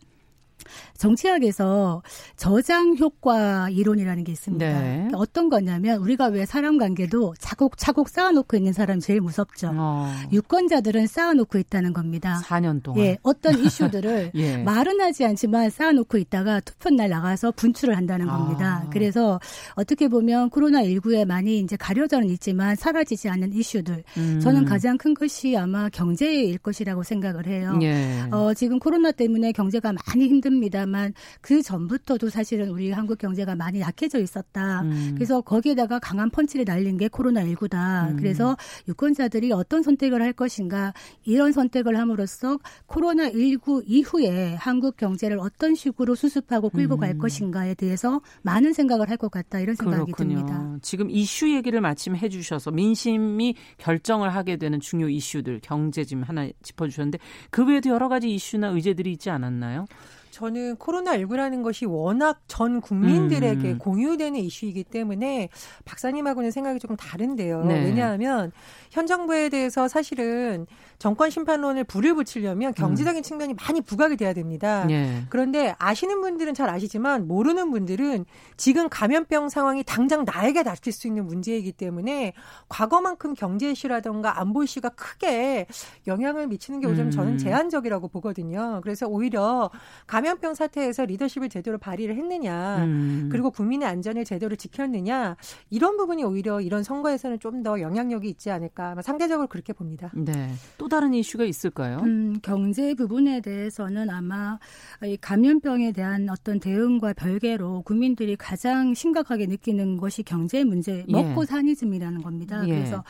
[0.96, 2.02] 정치학에서
[2.36, 4.66] 저장 효과 이론이라는 게 있습니다.
[4.66, 4.94] 네.
[4.94, 9.72] 그러니까 어떤 거냐면 우리가 왜 사람 관계도 차곡차곡 쌓아놓고 있는 사람이 제일 무섭죠.
[9.74, 10.11] 어.
[10.32, 12.40] 유권자들은 쌓아놓고 있다는 겁니다.
[12.44, 13.05] 4년 동안.
[13.05, 14.57] 예, 어떤 이슈들을 예.
[14.59, 18.84] 말은 하지 않지만 쌓아놓고 있다가 투표날 나가서 분출을 한다는 겁니다.
[18.86, 18.90] 아.
[18.90, 19.40] 그래서
[19.74, 24.05] 어떻게 보면 코로나19에 많이 이제 가려져는 있지만 사라지지 않는 이슈들.
[24.16, 24.40] 음.
[24.40, 27.78] 저는 가장 큰 것이 아마 경제일 것이라고 생각을 해요.
[27.82, 28.22] 예.
[28.30, 33.80] 어, 지금 코로나 때문에 경제가 많이 힘든 힘듭니다만 그 전부터도 사실은 우리 한국 경제가 많이
[33.80, 34.82] 약해져 있었다.
[34.82, 35.12] 음.
[35.14, 38.11] 그래서 거기에다가 강한 펀치를 날린 게 코로나19다.
[38.11, 38.16] 음.
[38.16, 38.57] 그래서
[38.88, 40.92] 유권자들이 어떤 선택을 할 것인가
[41.24, 47.01] 이런 선택을 함으로써 코로나19 이후에 한국 경제를 어떤 식으로 수습하고 끌고 음.
[47.01, 49.61] 갈 것인가에 대해서 많은 생각을 할 것 같다.
[49.61, 50.38] 이런 생각이 그렇군요.
[50.40, 50.76] 듭니다.
[50.82, 57.18] 지금 이슈 얘기를 마침 해주셔서 민심이 결정을 하게 되는 중요 이슈들 경제 지금 하나 짚어주셨는데
[57.51, 59.86] 그 외에도 여러 가지 이슈나 의제들이 있지 않았나요?
[60.35, 63.78] 저는 코로나19라는 것이 워낙 전 국민들에게 음.
[63.78, 65.49] 공유되는 이슈이기 때문에
[65.85, 67.64] 박사님하고는 생각이 조금 다른데요.
[67.64, 67.85] 네.
[67.85, 68.51] 왜냐하면
[68.95, 70.66] 현 정부에 대해서 사실은
[70.99, 72.74] 정권 심판론을 불을 붙이려면 음.
[72.74, 73.22] 경제적인 음.
[73.22, 74.84] 측면이 많이 부각이 돼야 됩니다.
[74.86, 75.24] 네.
[75.28, 78.24] 그런데 아시는 분들은 잘 아시지만 모르는 분들은
[78.57, 82.32] 지금 감염병 상황이 당장 나에게 닥칠 수 있는 문제이기 때문에
[82.68, 85.66] 과거만큼 경제 이슈라던가 안보 이슈가 크게
[86.07, 87.11] 영향을 미치는 게 요즘 음.
[87.11, 88.80] 저는 제한적이라고 보거든요.
[88.82, 89.70] 그래서 오히려
[90.07, 93.28] 감 감염병 사태에서 리더십을 제대로 발휘를 했느냐, 음.
[93.30, 95.36] 그리고 국민의 안전을 제대로 지켰느냐
[95.68, 100.11] 이런 부분이 오히려 이런 선거에서는 좀 더 영향력이 있지 않을까 상대적으로 그렇게 봅니다.
[100.14, 100.53] 네.
[100.78, 101.99] 또 다른 이슈가 있을까요?
[101.99, 104.59] 음, 경제 부분에 대해서는 아마
[105.03, 111.12] 이 감염병에 대한 어떤 대응과 별개로 국민들이 가장 심각하게 느끼는 것이 경제 문제, 예.
[111.12, 112.62] 먹고 사니즘이라는 겁니다.
[112.66, 112.74] 예.
[112.74, 113.05] 그래서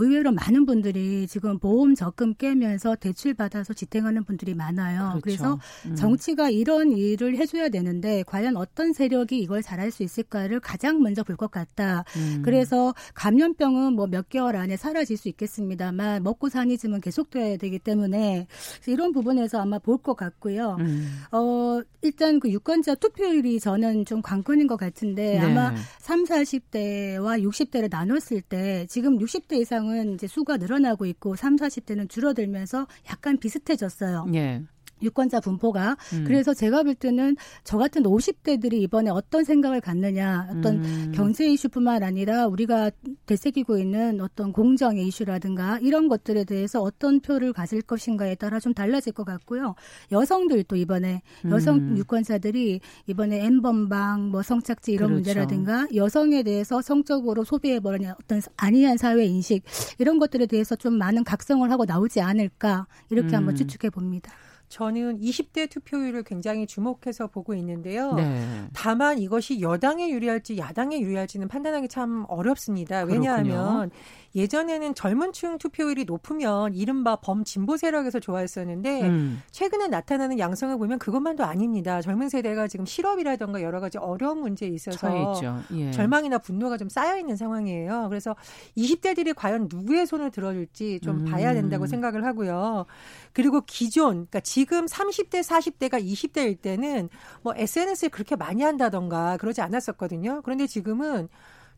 [0.00, 5.18] 의외로 많은 분들이 지금 보험 적금 깨면서 대출 받아서 지탱하는 분들이 많아요.
[5.20, 5.20] 그렇죠.
[5.22, 5.94] 그래서 음.
[5.94, 11.36] 정치가 이런 일을 해줘야 되는데 과연 어떤 세력이 이걸 잘할 수 있을까를 가장 먼저 볼
[11.36, 12.04] 것 같다.
[12.16, 12.42] 음.
[12.44, 18.46] 그래서 감염병은 뭐 몇 개월 안에 사라질 수 있겠습니다만 먹고 사니즘은 계속돼야 되기 때문에
[18.86, 20.76] 이런 부분에서 아마 볼 것 같고요.
[20.80, 21.22] 음.
[21.32, 25.38] 어 일단 그 유권자 투표율이 저는 좀 관건인 것 같은데 네.
[25.40, 31.56] 아마 3, 40대와 60대를 나눴을 때 지금 60대 이상 사람은 이제 수가 늘어나고 있고 3,
[31.56, 34.26] 40대는 줄어들면서 약간 비슷해졌어요.
[34.34, 34.62] 예.
[35.02, 36.24] 유권자 분포가 음.
[36.24, 41.12] 그래서 제가 볼 때는 저 같은 50대들이 이번에 어떤 생각을 갖느냐 어떤 음.
[41.14, 42.90] 경제 이슈뿐만 아니라 우리가
[43.26, 49.12] 되새기고 있는 어떤 공정의 이슈라든가 이런 것들에 대해서 어떤 표를 가질 것인가에 따라 좀 달라질
[49.12, 49.74] 것 같고요
[50.12, 51.96] 여성들도 이번에 여성 음.
[51.98, 55.14] 유권자들이 이번에 엠번방 뭐 성착지 이런 그렇죠.
[55.14, 59.62] 문제라든가 여성에 대해서 성적으로 소비해버리는 어떤 안이한 사회 인식
[59.98, 63.56] 이런 것들에 대해서 좀 많은 각성을 하고 나오지 않을까 이렇게 한번 음.
[63.56, 64.32] 추측해 봅니다.
[64.68, 68.12] 저는 20대 투표율을 굉장히 주목해서 보고 있는데요.
[68.12, 68.66] 네.
[68.74, 73.02] 다만 이것이 여당에 유리할지 야당에 유리할지는 판단하기 참 어렵습니다.
[73.02, 73.90] 왜냐하면
[74.36, 79.42] 예전에는 젊은 층 투표율이 높으면 이른바 범진보 세력에서 좋아했었는데 음.
[79.50, 82.02] 최근에 나타나는 양성을 보면 그것만도 아닙니다.
[82.02, 85.34] 젊은 세대가 지금 실업이라던가 여러 가지 어려운 문제에 있어서
[85.72, 85.90] 예.
[85.92, 88.06] 절망이나 분노가 좀 쌓여 있는 상황이에요.
[88.10, 88.36] 그래서
[88.76, 91.24] 20대들이 과연 누구의 손을 들어줄지 좀 음.
[91.24, 92.84] 봐야 된다고 생각을 하고요.
[93.32, 97.08] 그리고 기존 그러니까 지금 30대 40대가 20대일 때는
[97.42, 100.42] 뭐 SNS를 그렇게 많이 한다던가 그러지 않았었거든요.
[100.42, 101.28] 그런데 지금은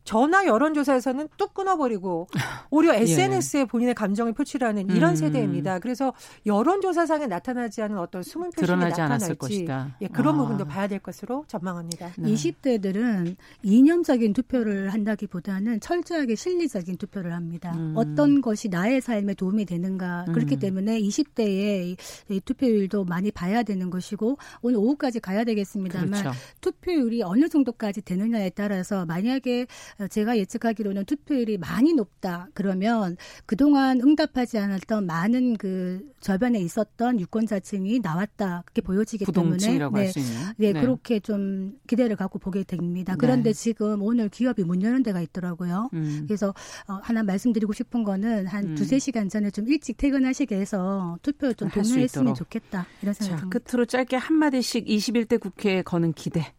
[0.03, 2.27] 전화 여론조사에서는 뚝 끊어버리고
[2.69, 3.65] 오히려 SNS에 예.
[3.65, 5.15] 본인의 감정을 표출하는 이런 음.
[5.15, 5.79] 세대입니다.
[5.79, 6.13] 그래서
[6.45, 9.67] 여론조사상에 나타나지 않은 어떤 숨은 표심이 나타날지
[10.01, 10.37] 예, 그런 아.
[10.39, 12.11] 부분도 봐야 될 것으로 전망합니다.
[12.17, 12.31] 네.
[12.31, 17.73] 20대들은 이념적인 투표를 한다기보다는 철저하게 실리적인 투표를 합니다.
[17.75, 17.93] 음.
[17.95, 20.59] 어떤 것이 나의 삶에 도움이 되는가 그렇기 음.
[20.59, 21.97] 때문에 20대의
[22.45, 26.31] 투표율도 많이 봐야 되는 것이고 오늘 오후까지 가야 되겠습니다만 그렇죠.
[26.61, 29.67] 투표율이 어느 정도까지 되느냐에 따라서 만약에
[30.09, 38.63] 제가 예측하기로는 투표율이 많이 높다 그러면 그동안 응답하지 않았던 많은 그 저변에 있었던 유권자층이 나왔다
[38.65, 40.11] 그렇게 보여지기 때문에 네,
[40.57, 43.15] 네, 네, 그렇게 좀 기대를 갖고 보게 됩니다.
[43.17, 43.53] 그런데 네.
[43.53, 45.89] 지금 오늘 기업이 문 여는 데가 있더라고요.
[45.93, 46.23] 음.
[46.27, 46.53] 그래서
[46.87, 48.75] 어, 하나 말씀드리고 싶은 거는 한 음.
[48.75, 53.59] 두세 시간 전에 좀 일찍 퇴근하시게 해서 투표 좀 동료했으면 좋겠다 이런 생각입니다.
[53.59, 56.53] 끝으로 짧게 한 마디씩 21대 국회에 거는 기대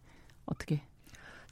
[0.46, 0.82] 어떻게?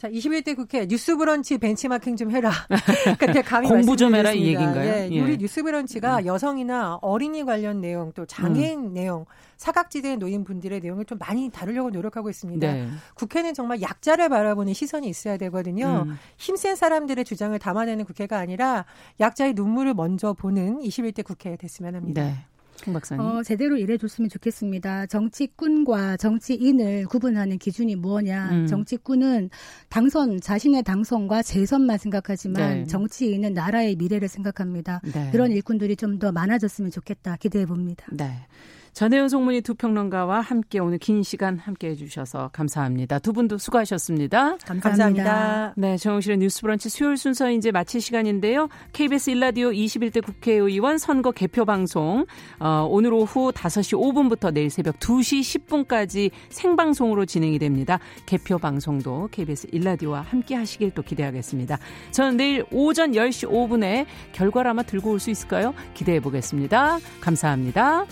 [0.00, 2.50] 자, 21대 국회 뉴스브런치 벤치마킹 좀 해라.
[3.20, 4.82] 그때 감히 공부 좀 해라 이 얘기인가요?
[4.82, 5.20] 예, 예.
[5.20, 6.24] 우리 뉴스브런치가 음.
[6.24, 8.94] 여성이나 어린이 관련 내용 또 장애인 음.
[8.94, 9.26] 내용
[9.58, 12.72] 사각지대 노인분들의 내용을 좀 많이 다루려고 노력하고 있습니다.
[12.72, 12.88] 네.
[13.12, 16.06] 국회는 정말 약자를 바라보는 시선이 있어야 되거든요.
[16.06, 16.16] 음.
[16.38, 18.86] 힘센 사람들의 주장을 담아내는 국회가 아니라
[19.20, 22.22] 약자의 눈물을 먼저 보는 21대 국회 됐으면 합니다.
[22.22, 22.36] 네.
[22.82, 23.24] 김 박사님.
[23.24, 25.06] 어, 제대로 일해줬으면 좋겠습니다.
[25.06, 28.50] 정치꾼과 정치인을 구분하는 기준이 뭐냐.
[28.50, 28.66] 음.
[28.66, 29.50] 정치꾼은
[29.88, 32.84] 당선, 자신의 당선과 재선만 생각하지만 네.
[32.86, 35.00] 정치인은 나라의 미래를 생각합니다.
[35.12, 35.30] 네.
[35.32, 38.04] 그런 일꾼들이 좀 더 많아졌으면 좋겠다 기대해 봅니다.
[38.12, 38.46] 네.
[38.92, 43.18] 전혜연 송문희 두 평론가와 함께 오늘 긴 시간 함께 해 주셔서 감사합니다.
[43.20, 44.56] 두 분도 수고하셨습니다.
[44.58, 45.74] 감사합니다.
[45.76, 48.68] 네, 정영실의 뉴스브런치 수요일 순서 이제 마칠 시간인데요.
[48.92, 52.26] KBS 일라디오 21대 국회의원 선거 개표 방송
[52.58, 57.98] 어, 오늘 오후 5시 5분부터 내일 새벽 2시 10분까지 생방송으로 진행이 됩니다.
[58.26, 61.78] 개표 방송도 KBS 일라디오와 함께 하시길 또 기대하겠습니다.
[62.10, 65.74] 저는 내일 오전 10시 5분에 결과를 아마 들고 올 수 있을까요?
[65.92, 66.98] 기대해 보겠습니다.
[67.20, 68.06] 감사합니다.